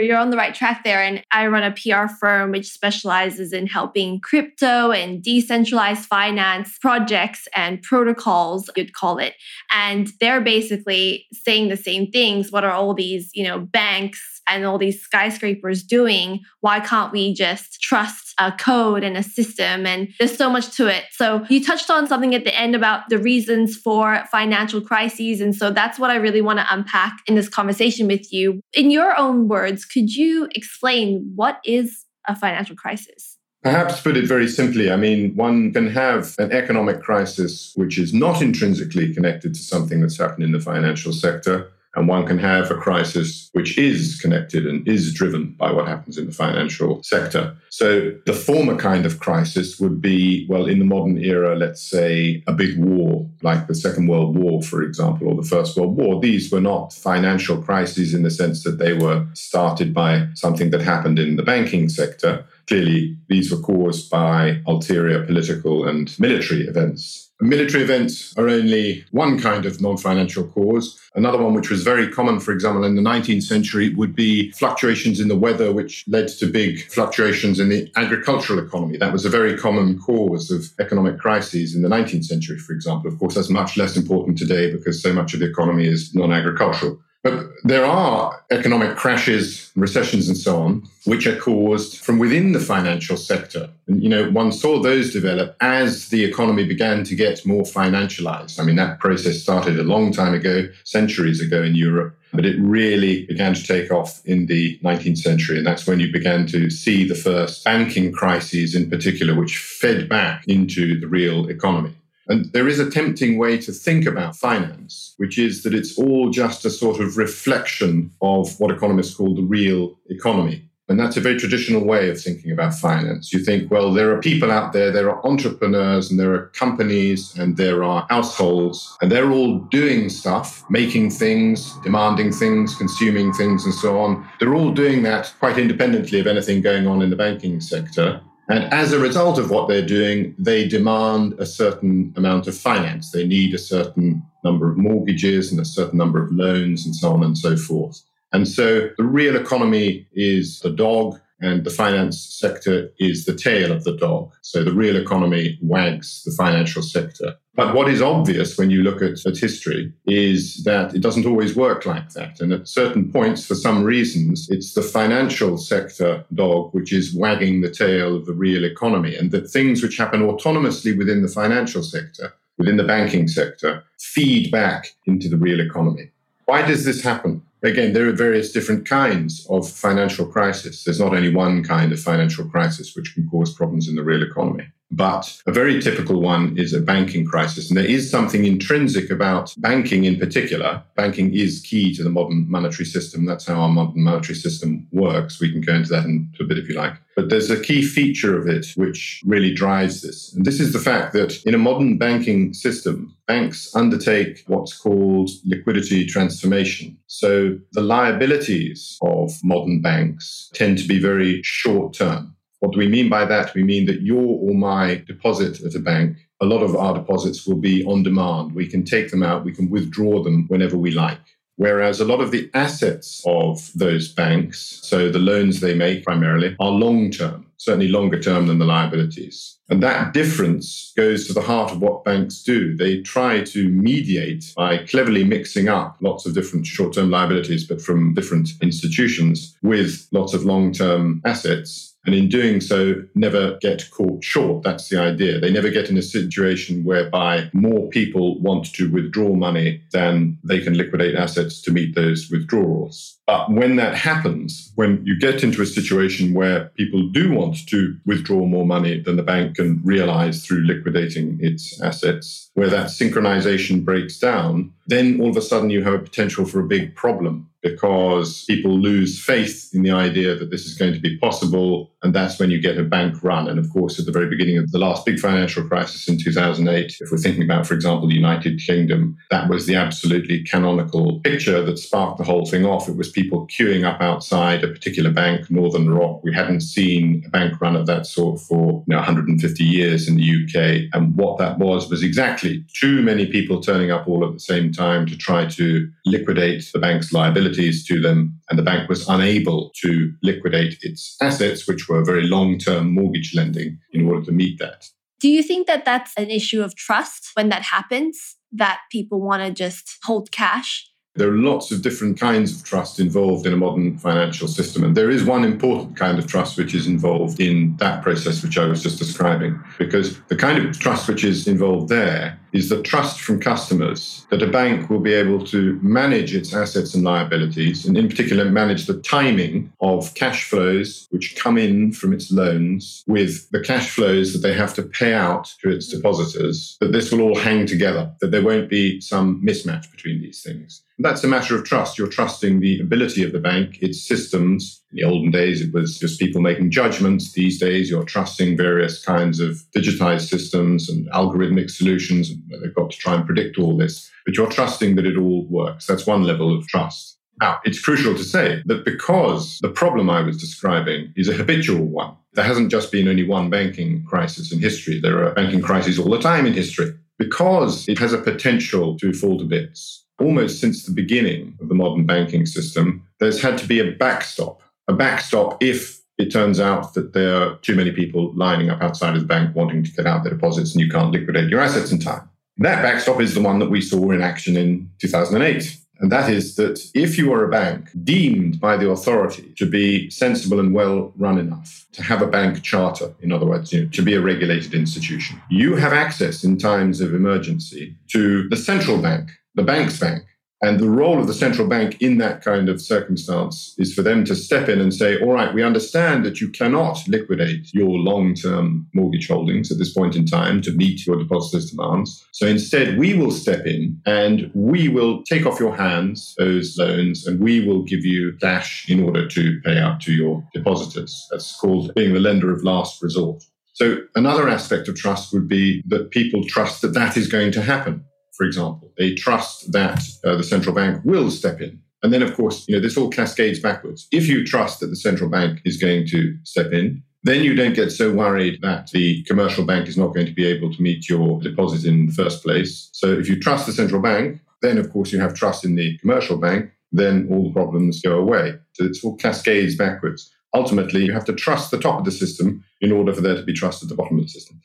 you're 0.00 0.18
on 0.18 0.30
the 0.30 0.36
right 0.36 0.54
track 0.54 0.84
there. 0.84 1.02
And 1.02 1.22
I 1.30 1.46
run 1.46 1.62
a 1.62 1.72
PR 1.72 2.12
firm 2.12 2.52
which 2.52 2.70
specializes 2.70 3.52
in 3.52 3.66
helping 3.66 4.20
crypto 4.20 4.90
and 4.90 5.22
decentralized 5.22 6.06
finance 6.06 6.78
projects 6.78 7.46
and 7.54 7.82
protocols, 7.82 8.70
you'd 8.76 8.94
call 8.94 9.18
it. 9.18 9.34
And 9.72 10.08
they're 10.20 10.40
basically 10.40 11.26
saying 11.32 11.68
the 11.68 11.76
same 11.76 12.10
things. 12.10 12.50
What 12.50 12.64
are 12.64 12.72
all 12.72 12.94
these, 12.94 13.30
you 13.34 13.44
know, 13.44 13.58
banks 13.58 14.39
and 14.48 14.64
all 14.64 14.78
these 14.78 15.00
skyscrapers 15.00 15.82
doing? 15.82 16.40
Why 16.60 16.80
can't 16.80 17.12
we 17.12 17.34
just 17.34 17.80
trust 17.80 18.34
a 18.38 18.52
code 18.52 19.02
and 19.02 19.16
a 19.16 19.22
system? 19.22 19.86
And 19.86 20.08
there's 20.18 20.36
so 20.36 20.50
much 20.50 20.76
to 20.76 20.86
it. 20.86 21.04
So 21.12 21.44
you 21.48 21.64
touched 21.64 21.90
on 21.90 22.06
something 22.06 22.34
at 22.34 22.44
the 22.44 22.58
end 22.58 22.74
about 22.74 23.08
the 23.08 23.18
reasons 23.18 23.76
for 23.76 24.24
financial 24.30 24.80
crises. 24.80 25.40
And 25.40 25.54
so 25.54 25.70
that's 25.70 25.98
what 25.98 26.10
I 26.10 26.16
really 26.16 26.40
want 26.40 26.58
to 26.58 26.66
unpack 26.70 27.18
in 27.26 27.34
this 27.34 27.48
conversation 27.48 28.06
with 28.06 28.32
you. 28.32 28.60
In 28.72 28.90
your 28.90 29.16
own 29.16 29.48
words, 29.48 29.84
could 29.84 30.14
you 30.14 30.48
explain 30.54 31.32
what 31.34 31.60
is 31.64 32.04
a 32.26 32.36
financial 32.36 32.76
crisis? 32.76 33.36
Perhaps 33.62 34.00
put 34.00 34.16
it 34.16 34.26
very 34.26 34.48
simply, 34.48 34.90
I 34.90 34.96
mean, 34.96 35.36
one 35.36 35.70
can 35.74 35.90
have 35.90 36.34
an 36.38 36.50
economic 36.50 37.02
crisis 37.02 37.72
which 37.76 37.98
is 37.98 38.14
not 38.14 38.40
intrinsically 38.40 39.12
connected 39.12 39.52
to 39.54 39.60
something 39.60 40.00
that's 40.00 40.16
happened 40.16 40.44
in 40.44 40.52
the 40.52 40.60
financial 40.60 41.12
sector 41.12 41.70
and 41.94 42.06
one 42.06 42.26
can 42.26 42.38
have 42.38 42.70
a 42.70 42.76
crisis 42.76 43.50
which 43.52 43.76
is 43.76 44.18
connected 44.20 44.66
and 44.66 44.86
is 44.86 45.12
driven 45.12 45.52
by 45.52 45.72
what 45.72 45.88
happens 45.88 46.16
in 46.16 46.26
the 46.26 46.32
financial 46.32 47.02
sector. 47.02 47.56
So 47.68 48.12
the 48.26 48.32
former 48.32 48.76
kind 48.76 49.06
of 49.06 49.18
crisis 49.18 49.80
would 49.80 50.00
be, 50.00 50.46
well, 50.48 50.66
in 50.66 50.78
the 50.78 50.84
modern 50.84 51.18
era, 51.18 51.56
let's 51.56 51.82
say 51.82 52.44
a 52.46 52.52
big 52.52 52.78
war, 52.78 53.28
like 53.42 53.66
the 53.66 53.74
Second 53.74 54.06
World 54.06 54.36
War, 54.36 54.62
for 54.62 54.82
example, 54.82 55.28
or 55.28 55.34
the 55.34 55.48
First 55.48 55.76
World 55.76 55.96
War. 55.96 56.20
These 56.20 56.52
were 56.52 56.60
not 56.60 56.92
financial 56.92 57.60
crises 57.60 58.14
in 58.14 58.22
the 58.22 58.30
sense 58.30 58.62
that 58.62 58.78
they 58.78 58.92
were 58.92 59.26
started 59.34 59.92
by 59.92 60.28
something 60.34 60.70
that 60.70 60.82
happened 60.82 61.18
in 61.18 61.36
the 61.36 61.42
banking 61.42 61.88
sector. 61.88 62.44
Clearly, 62.66 63.16
these 63.28 63.50
were 63.50 63.60
caused 63.60 64.10
by 64.10 64.60
ulterior 64.66 65.24
political 65.24 65.86
and 65.86 66.14
military 66.18 66.66
events 66.66 67.30
Military 67.42 67.82
events 67.82 68.36
are 68.36 68.50
only 68.50 69.02
one 69.12 69.40
kind 69.40 69.64
of 69.64 69.80
non 69.80 69.96
financial 69.96 70.44
cause. 70.44 70.98
Another 71.14 71.42
one, 71.42 71.54
which 71.54 71.70
was 71.70 71.82
very 71.82 72.06
common, 72.06 72.38
for 72.38 72.52
example, 72.52 72.84
in 72.84 72.96
the 72.96 73.02
19th 73.02 73.44
century, 73.44 73.94
would 73.94 74.14
be 74.14 74.50
fluctuations 74.52 75.20
in 75.20 75.28
the 75.28 75.38
weather, 75.38 75.72
which 75.72 76.04
led 76.06 76.28
to 76.28 76.46
big 76.46 76.82
fluctuations 76.90 77.58
in 77.58 77.70
the 77.70 77.90
agricultural 77.96 78.58
economy. 78.58 78.98
That 78.98 79.12
was 79.12 79.24
a 79.24 79.30
very 79.30 79.56
common 79.56 79.98
cause 79.98 80.50
of 80.50 80.66
economic 80.78 81.18
crises 81.18 81.74
in 81.74 81.80
the 81.80 81.88
19th 81.88 82.26
century, 82.26 82.58
for 82.58 82.74
example. 82.74 83.10
Of 83.10 83.18
course, 83.18 83.36
that's 83.36 83.48
much 83.48 83.78
less 83.78 83.96
important 83.96 84.36
today 84.36 84.70
because 84.70 85.02
so 85.02 85.12
much 85.12 85.32
of 85.32 85.40
the 85.40 85.48
economy 85.48 85.86
is 85.86 86.14
non 86.14 86.32
agricultural. 86.32 87.00
But 87.22 87.48
there 87.64 87.84
are 87.84 88.42
economic 88.50 88.96
crashes, 88.96 89.70
recessions, 89.76 90.26
and 90.28 90.38
so 90.38 90.62
on, 90.62 90.88
which 91.04 91.26
are 91.26 91.38
caused 91.38 91.98
from 91.98 92.18
within 92.18 92.52
the 92.52 92.60
financial 92.60 93.18
sector. 93.18 93.68
And, 93.86 94.02
you 94.02 94.08
know, 94.08 94.30
one 94.30 94.52
saw 94.52 94.80
those 94.80 95.12
develop 95.12 95.54
as 95.60 96.08
the 96.08 96.24
economy 96.24 96.66
began 96.66 97.04
to 97.04 97.14
get 97.14 97.44
more 97.44 97.64
financialized. 97.64 98.58
I 98.58 98.64
mean, 98.64 98.76
that 98.76 99.00
process 99.00 99.42
started 99.42 99.78
a 99.78 99.82
long 99.82 100.12
time 100.12 100.32
ago, 100.32 100.68
centuries 100.84 101.42
ago 101.42 101.62
in 101.62 101.74
Europe, 101.74 102.16
but 102.32 102.46
it 102.46 102.56
really 102.58 103.26
began 103.26 103.52
to 103.52 103.66
take 103.66 103.90
off 103.90 104.24
in 104.24 104.46
the 104.46 104.78
19th 104.78 105.18
century. 105.18 105.58
And 105.58 105.66
that's 105.66 105.86
when 105.86 106.00
you 106.00 106.10
began 106.10 106.46
to 106.48 106.70
see 106.70 107.06
the 107.06 107.14
first 107.14 107.64
banking 107.64 108.12
crises 108.12 108.74
in 108.74 108.88
particular, 108.88 109.34
which 109.34 109.58
fed 109.58 110.08
back 110.08 110.44
into 110.48 110.98
the 110.98 111.06
real 111.06 111.48
economy. 111.48 111.94
And 112.30 112.50
there 112.52 112.68
is 112.68 112.78
a 112.78 112.88
tempting 112.88 113.38
way 113.38 113.58
to 113.58 113.72
think 113.72 114.06
about 114.06 114.36
finance, 114.36 115.14
which 115.16 115.36
is 115.36 115.64
that 115.64 115.74
it's 115.74 115.98
all 115.98 116.30
just 116.30 116.64
a 116.64 116.70
sort 116.70 117.00
of 117.00 117.16
reflection 117.16 118.12
of 118.22 118.58
what 118.60 118.70
economists 118.70 119.16
call 119.16 119.34
the 119.34 119.42
real 119.42 119.98
economy. 120.08 120.64
And 120.88 120.98
that's 120.98 121.16
a 121.16 121.20
very 121.20 121.38
traditional 121.38 121.84
way 121.84 122.08
of 122.08 122.20
thinking 122.20 122.52
about 122.52 122.74
finance. 122.74 123.32
You 123.32 123.40
think, 123.44 123.68
well, 123.70 123.92
there 123.92 124.12
are 124.12 124.20
people 124.20 124.50
out 124.50 124.72
there, 124.72 124.92
there 124.92 125.10
are 125.10 125.24
entrepreneurs, 125.26 126.10
and 126.10 126.18
there 126.20 126.32
are 126.34 126.46
companies, 126.48 127.36
and 127.36 127.56
there 127.56 127.82
are 127.82 128.06
households, 128.10 128.96
and 129.00 129.10
they're 129.10 129.30
all 129.30 129.58
doing 129.70 130.08
stuff, 130.08 130.64
making 130.70 131.10
things, 131.10 131.76
demanding 131.82 132.32
things, 132.32 132.76
consuming 132.76 133.32
things, 133.32 133.64
and 133.64 133.74
so 133.74 134.00
on. 134.00 134.28
They're 134.38 134.54
all 134.54 134.72
doing 134.72 135.02
that 135.02 135.32
quite 135.40 135.58
independently 135.58 136.20
of 136.20 136.28
anything 136.28 136.60
going 136.60 136.86
on 136.86 137.02
in 137.02 137.10
the 137.10 137.16
banking 137.16 137.60
sector. 137.60 138.20
And 138.50 138.64
as 138.74 138.92
a 138.92 138.98
result 138.98 139.38
of 139.38 139.50
what 139.50 139.68
they're 139.68 139.86
doing, 139.86 140.34
they 140.36 140.66
demand 140.66 141.34
a 141.38 141.46
certain 141.46 142.12
amount 142.16 142.48
of 142.48 142.56
finance. 142.56 143.12
They 143.12 143.24
need 143.24 143.54
a 143.54 143.58
certain 143.58 144.24
number 144.42 144.68
of 144.68 144.76
mortgages 144.76 145.52
and 145.52 145.60
a 145.60 145.64
certain 145.64 145.96
number 145.96 146.20
of 146.20 146.32
loans 146.32 146.84
and 146.84 146.94
so 146.96 147.12
on 147.12 147.22
and 147.22 147.38
so 147.38 147.56
forth. 147.56 148.02
And 148.32 148.48
so 148.48 148.90
the 148.98 149.04
real 149.04 149.36
economy 149.36 150.08
is 150.14 150.58
the 150.60 150.70
dog 150.70 151.20
and 151.40 151.64
the 151.64 151.70
finance 151.70 152.20
sector 152.20 152.90
is 152.98 153.24
the 153.24 153.36
tail 153.36 153.70
of 153.70 153.84
the 153.84 153.96
dog. 153.96 154.32
So 154.42 154.64
the 154.64 154.74
real 154.74 154.96
economy 154.96 155.56
wags 155.62 156.24
the 156.24 156.32
financial 156.32 156.82
sector. 156.82 157.36
But 157.60 157.74
what 157.74 157.90
is 157.90 158.00
obvious 158.00 158.56
when 158.56 158.70
you 158.70 158.82
look 158.82 159.02
at, 159.02 159.26
at 159.26 159.36
history 159.36 159.92
is 160.06 160.64
that 160.64 160.94
it 160.94 161.02
doesn't 161.02 161.26
always 161.26 161.54
work 161.54 161.84
like 161.84 162.08
that. 162.14 162.40
And 162.40 162.54
at 162.54 162.66
certain 162.66 163.12
points, 163.12 163.44
for 163.44 163.54
some 163.54 163.84
reasons, 163.84 164.48
it's 164.48 164.72
the 164.72 164.80
financial 164.80 165.58
sector 165.58 166.24
dog 166.32 166.72
which 166.72 166.90
is 166.90 167.14
wagging 167.14 167.60
the 167.60 167.70
tail 167.70 168.16
of 168.16 168.24
the 168.24 168.32
real 168.32 168.64
economy. 168.64 169.14
And 169.14 169.30
that 169.32 169.50
things 169.50 169.82
which 169.82 169.98
happen 169.98 170.22
autonomously 170.22 170.96
within 170.96 171.20
the 171.20 171.28
financial 171.28 171.82
sector, 171.82 172.32
within 172.56 172.78
the 172.78 172.84
banking 172.84 173.28
sector, 173.28 173.84
feed 173.98 174.50
back 174.50 174.96
into 175.04 175.28
the 175.28 175.36
real 175.36 175.60
economy. 175.60 176.10
Why 176.46 176.62
does 176.62 176.86
this 176.86 177.02
happen? 177.02 177.42
Again, 177.62 177.92
there 177.92 178.08
are 178.08 178.12
various 178.12 178.52
different 178.52 178.86
kinds 178.86 179.46
of 179.50 179.68
financial 179.68 180.24
crisis. 180.24 180.84
There's 180.84 180.98
not 180.98 181.14
only 181.14 181.34
one 181.34 181.62
kind 181.62 181.92
of 181.92 182.00
financial 182.00 182.46
crisis 182.48 182.96
which 182.96 183.14
can 183.14 183.28
cause 183.28 183.52
problems 183.52 183.86
in 183.86 183.96
the 183.96 184.02
real 184.02 184.22
economy. 184.22 184.66
But 184.90 185.40
a 185.46 185.52
very 185.52 185.80
typical 185.80 186.20
one 186.20 186.58
is 186.58 186.72
a 186.72 186.80
banking 186.80 187.24
crisis. 187.24 187.70
And 187.70 187.76
there 187.76 187.84
is 187.84 188.10
something 188.10 188.44
intrinsic 188.44 189.10
about 189.10 189.54
banking 189.58 190.04
in 190.04 190.18
particular. 190.18 190.82
Banking 190.96 191.32
is 191.32 191.60
key 191.60 191.94
to 191.94 192.02
the 192.02 192.10
modern 192.10 192.50
monetary 192.50 192.86
system. 192.86 193.24
That's 193.24 193.46
how 193.46 193.60
our 193.60 193.68
modern 193.68 194.02
monetary 194.02 194.34
system 194.34 194.88
works. 194.90 195.40
We 195.40 195.52
can 195.52 195.60
go 195.60 195.74
into 195.74 195.90
that 195.90 196.04
in 196.04 196.32
a 196.40 196.44
bit 196.44 196.58
if 196.58 196.68
you 196.68 196.74
like. 196.74 196.94
But 197.14 197.28
there's 197.28 197.50
a 197.50 197.60
key 197.60 197.82
feature 197.82 198.36
of 198.36 198.48
it 198.48 198.66
which 198.76 199.22
really 199.24 199.52
drives 199.52 200.02
this. 200.02 200.32
And 200.32 200.44
this 200.44 200.58
is 200.58 200.72
the 200.72 200.78
fact 200.78 201.12
that 201.12 201.44
in 201.44 201.54
a 201.54 201.58
modern 201.58 201.98
banking 201.98 202.54
system, 202.54 203.14
banks 203.26 203.74
undertake 203.76 204.42
what's 204.46 204.76
called 204.76 205.30
liquidity 205.44 206.06
transformation. 206.06 206.96
So 207.06 207.58
the 207.72 207.82
liabilities 207.82 208.98
of 209.02 209.32
modern 209.44 209.82
banks 209.82 210.50
tend 210.54 210.78
to 210.78 210.88
be 210.88 211.00
very 211.00 211.42
short 211.44 211.94
term. 211.94 212.34
What 212.60 212.72
do 212.72 212.78
we 212.78 212.88
mean 212.88 213.08
by 213.08 213.24
that? 213.24 213.54
We 213.54 213.64
mean 213.64 213.86
that 213.86 214.02
your 214.02 214.22
or 214.22 214.54
my 214.54 215.02
deposit 215.06 215.62
at 215.62 215.74
a 215.74 215.78
bank, 215.78 216.18
a 216.40 216.46
lot 216.46 216.62
of 216.62 216.76
our 216.76 216.94
deposits 216.94 217.46
will 217.46 217.56
be 217.56 217.84
on 217.84 218.02
demand. 218.02 218.54
We 218.54 218.66
can 218.66 218.84
take 218.84 219.10
them 219.10 219.22
out, 219.22 219.44
we 219.44 219.54
can 219.54 219.70
withdraw 219.70 220.22
them 220.22 220.46
whenever 220.48 220.76
we 220.76 220.90
like. 220.90 221.18
Whereas 221.56 222.00
a 222.00 222.06
lot 222.06 222.22
of 222.22 222.30
the 222.30 222.50
assets 222.54 223.22
of 223.26 223.70
those 223.74 224.10
banks, 224.10 224.80
so 224.82 225.10
the 225.10 225.18
loans 225.18 225.60
they 225.60 225.74
make 225.74 226.04
primarily, 226.04 226.56
are 226.58 226.70
long 226.70 227.10
term, 227.10 227.46
certainly 227.58 227.88
longer 227.88 228.18
term 228.18 228.46
than 228.46 228.58
the 228.58 228.64
liabilities. 228.64 229.58
And 229.68 229.82
that 229.82 230.14
difference 230.14 230.92
goes 230.96 231.26
to 231.26 231.34
the 231.34 231.42
heart 231.42 231.70
of 231.70 231.82
what 231.82 232.04
banks 232.04 232.42
do. 232.42 232.74
They 232.74 233.02
try 233.02 233.42
to 233.42 233.68
mediate 233.68 234.54
by 234.56 234.78
cleverly 234.86 235.22
mixing 235.22 235.68
up 235.68 235.98
lots 236.00 236.24
of 236.24 236.34
different 236.34 236.66
short 236.66 236.94
term 236.94 237.10
liabilities, 237.10 237.66
but 237.66 237.82
from 237.82 238.14
different 238.14 238.50
institutions 238.62 239.54
with 239.62 240.08
lots 240.12 240.32
of 240.32 240.44
long 240.46 240.72
term 240.72 241.20
assets 241.26 241.89
and 242.06 242.14
in 242.14 242.28
doing 242.28 242.60
so, 242.60 243.02
never 243.14 243.58
get 243.60 243.90
caught 243.90 244.24
short. 244.24 244.62
That's 244.62 244.88
the 244.88 244.98
idea. 244.98 245.38
They 245.38 245.52
never 245.52 245.68
get 245.68 245.90
in 245.90 245.98
a 245.98 246.02
situation 246.02 246.84
whereby 246.84 247.50
more 247.52 247.88
people 247.88 248.40
want 248.40 248.72
to 248.74 248.90
withdraw 248.90 249.34
money 249.34 249.82
than 249.92 250.38
they 250.42 250.60
can 250.60 250.74
liquidate 250.74 251.14
assets 251.14 251.60
to 251.62 251.70
meet 251.70 251.94
those 251.94 252.30
withdrawals. 252.30 253.18
But 253.26 253.50
when 253.52 253.76
that 253.76 253.94
happens, 253.94 254.72
when 254.74 255.04
you 255.04 255.18
get 255.18 255.44
into 255.44 255.62
a 255.62 255.66
situation 255.66 256.32
where 256.32 256.70
people 256.76 257.08
do 257.10 257.32
want 257.32 257.68
to 257.68 257.96
withdraw 258.06 258.46
more 258.46 258.66
money 258.66 259.00
than 259.00 259.16
the 259.16 259.22
bank 259.22 259.56
can 259.56 259.80
realize 259.84 260.44
through 260.44 260.64
liquidating 260.64 261.38
its 261.40 261.80
assets, 261.82 262.50
where 262.54 262.70
that 262.70 262.86
synchronization 262.86 263.84
breaks 263.84 264.18
down, 264.18 264.72
then 264.86 265.20
all 265.20 265.30
of 265.30 265.36
a 265.36 265.42
sudden 265.42 265.70
you 265.70 265.84
have 265.84 265.94
a 265.94 265.98
potential 265.98 266.44
for 266.44 266.60
a 266.60 266.66
big 266.66 266.96
problem 266.96 267.49
because 267.62 268.44
people 268.44 268.78
lose 268.78 269.22
faith 269.22 269.70
in 269.74 269.82
the 269.82 269.90
idea 269.90 270.34
that 270.34 270.50
this 270.50 270.64
is 270.64 270.76
going 270.76 270.94
to 270.94 271.00
be 271.00 271.18
possible. 271.18 271.90
And 272.02 272.14
that's 272.14 272.38
when 272.38 272.50
you 272.50 272.60
get 272.60 272.78
a 272.78 272.82
bank 272.82 273.22
run. 273.22 273.48
And 273.48 273.58
of 273.58 273.70
course, 273.70 273.98
at 273.98 274.06
the 274.06 274.12
very 274.12 274.28
beginning 274.28 274.56
of 274.58 274.70
the 274.70 274.78
last 274.78 275.04
big 275.04 275.18
financial 275.18 275.66
crisis 275.66 276.08
in 276.08 276.18
2008, 276.18 276.96
if 277.00 277.10
we're 277.10 277.18
thinking 277.18 277.42
about, 277.42 277.66
for 277.66 277.74
example, 277.74 278.08
the 278.08 278.14
United 278.14 278.58
Kingdom, 278.58 279.16
that 279.30 279.48
was 279.48 279.66
the 279.66 279.74
absolutely 279.74 280.42
canonical 280.44 281.20
picture 281.20 281.62
that 281.62 281.78
sparked 281.78 282.18
the 282.18 282.24
whole 282.24 282.46
thing 282.46 282.64
off. 282.64 282.88
It 282.88 282.96
was 282.96 283.10
people 283.10 283.46
queuing 283.48 283.84
up 283.84 284.00
outside 284.00 284.64
a 284.64 284.68
particular 284.68 285.10
bank, 285.10 285.50
Northern 285.50 285.90
Rock. 285.92 286.24
We 286.24 286.34
hadn't 286.34 286.62
seen 286.62 287.22
a 287.26 287.30
bank 287.30 287.60
run 287.60 287.76
of 287.76 287.86
that 287.86 288.06
sort 288.06 288.40
for 288.40 288.82
you 288.86 288.94
know, 288.94 288.96
150 288.96 289.64
years 289.64 290.08
in 290.08 290.16
the 290.16 290.22
UK. 290.22 290.88
And 290.94 291.14
what 291.14 291.38
that 291.38 291.58
was 291.58 291.90
was 291.90 292.02
exactly 292.02 292.64
too 292.74 293.02
many 293.02 293.26
people 293.26 293.60
turning 293.60 293.90
up 293.90 294.08
all 294.08 294.24
at 294.26 294.32
the 294.32 294.40
same 294.40 294.72
time 294.72 295.06
to 295.06 295.16
try 295.16 295.44
to 295.46 295.90
liquidate 296.06 296.70
the 296.72 296.78
bank's 296.78 297.12
liabilities 297.50 297.86
to 297.86 298.00
them. 298.00 298.38
And 298.48 298.58
the 298.58 298.62
bank 298.62 298.88
was 298.88 299.08
unable 299.08 299.72
to 299.82 300.12
liquidate 300.22 300.78
its 300.82 301.16
assets, 301.20 301.66
which 301.66 301.88
were 301.88 302.04
very 302.04 302.26
long 302.26 302.58
term 302.58 302.94
mortgage 302.94 303.32
lending, 303.34 303.78
in 303.92 304.06
order 304.06 304.24
to 304.26 304.32
meet 304.32 304.58
that. 304.58 304.86
Do 305.20 305.28
you 305.28 305.42
think 305.42 305.66
that 305.66 305.84
that's 305.84 306.12
an 306.16 306.30
issue 306.30 306.62
of 306.62 306.74
trust 306.76 307.30
when 307.34 307.50
that 307.50 307.62
happens? 307.62 308.36
That 308.52 308.80
people 308.90 309.20
want 309.20 309.42
to 309.44 309.52
just 309.52 309.98
hold 310.04 310.32
cash 310.32 310.90
there 311.16 311.28
are 311.28 311.36
lots 311.36 311.70
of 311.70 311.82
different 311.82 312.18
kinds 312.18 312.56
of 312.56 312.64
trust 312.64 313.00
involved 313.00 313.44
in 313.44 313.52
a 313.52 313.56
modern 313.56 313.98
financial 313.98 314.48
system. 314.48 314.84
And 314.84 314.96
there 314.96 315.10
is 315.10 315.22
one 315.22 315.44
important 315.44 315.96
kind 315.96 316.18
of 316.18 316.26
trust 316.26 316.56
which 316.56 316.74
is 316.74 316.86
involved 316.86 317.40
in 317.40 317.76
that 317.76 318.02
process, 318.02 318.42
which 318.42 318.56
I 318.56 318.66
was 318.66 318.82
just 318.82 318.98
describing. 318.98 319.60
Because 319.76 320.18
the 320.28 320.36
kind 320.36 320.64
of 320.64 320.78
trust 320.78 321.08
which 321.08 321.24
is 321.24 321.46
involved 321.46 321.90
there 321.90 322.39
is 322.52 322.68
the 322.68 322.82
trust 322.82 323.20
from 323.20 323.40
customers 323.40 324.26
that 324.30 324.42
a 324.42 324.46
bank 324.46 324.90
will 324.90 325.00
be 325.00 325.14
able 325.14 325.44
to 325.46 325.78
manage 325.82 326.34
its 326.34 326.54
assets 326.54 326.94
and 326.94 327.04
liabilities, 327.04 327.86
and 327.86 327.96
in 327.96 328.08
particular, 328.08 328.44
manage 328.46 328.86
the 328.86 329.00
timing 329.00 329.72
of 329.80 330.14
cash 330.14 330.44
flows 330.44 331.06
which 331.10 331.36
come 331.36 331.58
in 331.58 331.92
from 331.92 332.12
its 332.12 332.30
loans 332.32 333.04
with 333.06 333.50
the 333.50 333.60
cash 333.60 333.90
flows 333.90 334.32
that 334.32 334.40
they 334.40 334.54
have 334.54 334.74
to 334.74 334.82
pay 334.82 335.14
out 335.14 335.54
to 335.60 335.70
its 335.70 335.88
depositors, 335.88 336.76
that 336.80 336.92
this 336.92 337.10
will 337.10 337.20
all 337.20 337.38
hang 337.38 337.66
together, 337.66 338.10
that 338.20 338.30
there 338.30 338.44
won't 338.44 338.68
be 338.68 339.00
some 339.00 339.42
mismatch 339.44 339.90
between 339.90 340.20
these 340.20 340.42
things. 340.42 340.82
That's 340.98 341.24
a 341.24 341.28
matter 341.28 341.56
of 341.56 341.64
trust. 341.64 341.98
You're 341.98 342.08
trusting 342.08 342.60
the 342.60 342.80
ability 342.80 343.22
of 343.24 343.32
the 343.32 343.38
bank, 343.38 343.78
its 343.80 344.06
systems. 344.06 344.79
In 344.92 344.96
the 344.96 345.04
olden 345.04 345.30
days, 345.30 345.62
it 345.62 345.72
was 345.72 345.98
just 345.98 346.18
people 346.18 346.40
making 346.40 346.70
judgments. 346.70 347.32
These 347.32 347.60
days, 347.60 347.88
you're 347.88 348.04
trusting 348.04 348.56
various 348.56 349.04
kinds 349.04 349.38
of 349.38 349.62
digitized 349.76 350.28
systems 350.28 350.88
and 350.88 351.08
algorithmic 351.12 351.70
solutions. 351.70 352.30
They've 352.48 352.74
got 352.74 352.90
to 352.90 352.98
try 352.98 353.14
and 353.14 353.24
predict 353.24 353.56
all 353.56 353.76
this, 353.76 354.10
but 354.26 354.36
you're 354.36 354.50
trusting 354.50 354.96
that 354.96 355.06
it 355.06 355.16
all 355.16 355.46
works. 355.46 355.86
That's 355.86 356.06
one 356.06 356.24
level 356.24 356.56
of 356.56 356.66
trust. 356.66 357.18
Now, 357.40 357.58
it's 357.64 357.80
crucial 357.80 358.14
to 358.16 358.24
say 358.24 358.62
that 358.66 358.84
because 358.84 359.58
the 359.62 359.70
problem 359.70 360.10
I 360.10 360.22
was 360.22 360.36
describing 360.36 361.12
is 361.16 361.28
a 361.28 361.34
habitual 361.34 361.86
one, 361.86 362.16
there 362.34 362.44
hasn't 362.44 362.70
just 362.70 362.92
been 362.92 363.08
only 363.08 363.26
one 363.26 363.48
banking 363.48 364.04
crisis 364.04 364.52
in 364.52 364.60
history. 364.60 365.00
There 365.00 365.24
are 365.24 365.32
banking 365.34 365.62
crises 365.62 365.98
all 365.98 366.10
the 366.10 366.20
time 366.20 366.46
in 366.46 366.52
history. 366.52 366.92
Because 367.18 367.88
it 367.88 367.98
has 367.98 368.12
a 368.12 368.18
potential 368.18 368.96
to 368.98 369.12
fall 369.12 369.38
to 369.38 369.44
bits, 369.44 370.04
almost 370.18 370.60
since 370.60 370.84
the 370.84 370.92
beginning 370.92 371.56
of 371.60 371.68
the 371.68 371.74
modern 371.74 372.06
banking 372.06 372.46
system, 372.46 373.06
there's 373.20 373.42
had 373.42 373.58
to 373.58 373.66
be 373.66 373.78
a 373.78 373.92
backstop. 373.92 374.62
A 374.90 374.92
backstop 374.92 375.62
if 375.62 376.00
it 376.18 376.32
turns 376.32 376.58
out 376.58 376.94
that 376.94 377.12
there 377.12 377.36
are 377.36 377.54
too 377.58 377.76
many 377.76 377.92
people 377.92 378.32
lining 378.34 378.70
up 378.70 378.82
outside 378.82 379.14
of 379.14 379.20
the 379.20 379.26
bank 379.26 379.54
wanting 379.54 379.84
to 379.84 379.92
get 379.92 380.04
out 380.04 380.24
their 380.24 380.32
deposits 380.32 380.72
and 380.72 380.84
you 380.84 380.90
can't 380.90 381.12
liquidate 381.12 381.48
your 381.48 381.60
assets 381.60 381.92
in 381.92 382.00
time. 382.00 382.28
That 382.58 382.82
backstop 382.82 383.20
is 383.20 383.34
the 383.34 383.40
one 383.40 383.60
that 383.60 383.70
we 383.70 383.80
saw 383.80 384.10
in 384.10 384.20
action 384.20 384.56
in 384.56 384.90
2008. 384.98 385.76
And 386.00 386.10
that 386.10 386.28
is 386.28 386.56
that 386.56 386.80
if 386.92 387.16
you 387.16 387.32
are 387.32 387.44
a 387.44 387.48
bank 387.48 387.90
deemed 388.02 388.58
by 388.58 388.76
the 388.76 388.90
authority 388.90 389.54
to 389.58 389.64
be 389.64 390.10
sensible 390.10 390.58
and 390.58 390.74
well 390.74 391.12
run 391.16 391.38
enough 391.38 391.86
to 391.92 392.02
have 392.02 392.20
a 392.20 392.26
bank 392.26 392.62
charter, 392.62 393.14
in 393.20 393.30
other 393.30 393.46
words, 393.46 393.72
you 393.72 393.84
know, 393.84 393.88
to 393.90 394.02
be 394.02 394.14
a 394.14 394.20
regulated 394.20 394.74
institution, 394.74 395.40
you 395.50 395.76
have 395.76 395.92
access 395.92 396.42
in 396.42 396.58
times 396.58 397.00
of 397.00 397.14
emergency 397.14 397.94
to 398.08 398.48
the 398.48 398.56
central 398.56 398.98
bank 399.00 399.30
the 399.54 399.62
bank's 399.62 399.98
bank. 399.98 400.24
And 400.62 400.78
the 400.78 400.90
role 400.90 401.18
of 401.18 401.26
the 401.26 401.34
central 401.34 401.66
bank 401.66 401.96
in 402.02 402.18
that 402.18 402.42
kind 402.42 402.68
of 402.68 402.82
circumstance 402.82 403.74
is 403.78 403.94
for 403.94 404.02
them 404.02 404.24
to 404.26 404.36
step 404.36 404.68
in 404.68 404.78
and 404.78 404.92
say, 404.92 405.18
all 405.20 405.32
right, 405.32 405.54
we 405.54 405.62
understand 405.62 406.24
that 406.26 406.40
you 406.40 406.50
cannot 406.50 407.08
liquidate 407.08 407.72
your 407.72 407.88
long 407.88 408.34
term 408.34 408.86
mortgage 408.92 409.28
holdings 409.28 409.72
at 409.72 409.78
this 409.78 409.92
point 409.92 410.16
in 410.16 410.26
time 410.26 410.60
to 410.62 410.72
meet 410.72 411.06
your 411.06 411.16
depositors' 411.16 411.70
demands. 411.70 412.26
So 412.32 412.46
instead, 412.46 412.98
we 412.98 413.14
will 413.14 413.30
step 413.30 413.64
in 413.64 414.00
and 414.04 414.50
we 414.54 414.88
will 414.88 415.22
take 415.24 415.46
off 415.46 415.58
your 415.58 415.74
hands 415.74 416.34
those 416.38 416.76
loans 416.76 417.26
and 417.26 417.40
we 417.40 417.66
will 417.66 417.82
give 417.82 418.04
you 418.04 418.36
cash 418.40 418.86
in 418.88 419.02
order 419.02 419.26
to 419.28 419.60
pay 419.64 419.78
out 419.78 420.00
to 420.02 420.12
your 420.12 420.46
depositors. 420.52 421.26
That's 421.30 421.58
called 421.58 421.94
being 421.94 422.12
the 422.12 422.20
lender 422.20 422.52
of 422.52 422.62
last 422.64 423.02
resort. 423.02 423.42
So 423.72 423.96
another 424.14 424.46
aspect 424.46 424.88
of 424.88 424.96
trust 424.96 425.32
would 425.32 425.48
be 425.48 425.82
that 425.86 426.10
people 426.10 426.44
trust 426.44 426.82
that 426.82 426.92
that 426.92 427.16
is 427.16 427.28
going 427.28 427.52
to 427.52 427.62
happen 427.62 428.04
for 428.40 428.46
example. 428.46 428.90
They 428.96 429.14
trust 429.14 429.70
that 429.72 430.02
uh, 430.24 430.34
the 430.34 430.42
central 430.42 430.74
bank 430.74 431.04
will 431.04 431.30
step 431.30 431.60
in. 431.60 431.78
And 432.02 432.10
then, 432.10 432.22
of 432.22 432.34
course, 432.34 432.64
you 432.66 432.74
know, 432.74 432.80
this 432.80 432.96
all 432.96 433.10
cascades 433.10 433.60
backwards. 433.60 434.08
If 434.12 434.28
you 434.28 434.46
trust 434.46 434.80
that 434.80 434.86
the 434.86 434.96
central 434.96 435.28
bank 435.28 435.60
is 435.66 435.76
going 435.76 436.06
to 436.06 436.38
step 436.44 436.72
in, 436.72 437.02
then 437.22 437.44
you 437.44 437.54
don't 437.54 437.74
get 437.74 437.92
so 437.92 438.10
worried 438.10 438.62
that 438.62 438.92
the 438.92 439.22
commercial 439.24 439.66
bank 439.66 439.88
is 439.88 439.98
not 439.98 440.14
going 440.14 440.24
to 440.24 440.32
be 440.32 440.46
able 440.46 440.72
to 440.72 440.80
meet 440.80 441.06
your 441.06 441.38
deposit 441.42 441.86
in 441.86 442.06
the 442.06 442.14
first 442.14 442.42
place. 442.42 442.88
So 442.94 443.12
if 443.12 443.28
you 443.28 443.38
trust 443.38 443.66
the 443.66 443.74
central 443.74 444.00
bank, 444.00 444.40
then 444.62 444.78
of 444.78 444.90
course 444.90 445.12
you 445.12 445.20
have 445.20 445.34
trust 445.34 445.62
in 445.62 445.74
the 445.74 445.98
commercial 445.98 446.38
bank, 446.38 446.70
then 446.92 447.28
all 447.30 447.44
the 447.44 447.52
problems 447.52 448.00
go 448.00 448.16
away. 448.16 448.54
So 448.72 448.86
it's 448.86 449.04
all 449.04 449.16
cascades 449.16 449.76
backwards. 449.76 450.32
ultimately 450.54 451.04
you 451.04 451.12
have 451.12 451.26
to 451.26 451.34
trust 451.34 451.70
the 451.70 451.78
top 451.78 451.98
of 451.98 452.04
the 452.06 452.10
system 452.22 452.64
in 452.80 452.90
order 452.90 453.12
for 453.12 453.20
there 453.20 453.36
to 453.36 453.42
be 453.42 453.52
trust 453.52 453.82
at 453.82 453.90
the 453.90 453.94
bottom 453.94 454.18
of 454.18 454.24
the 454.24 454.30
system 454.30 454.58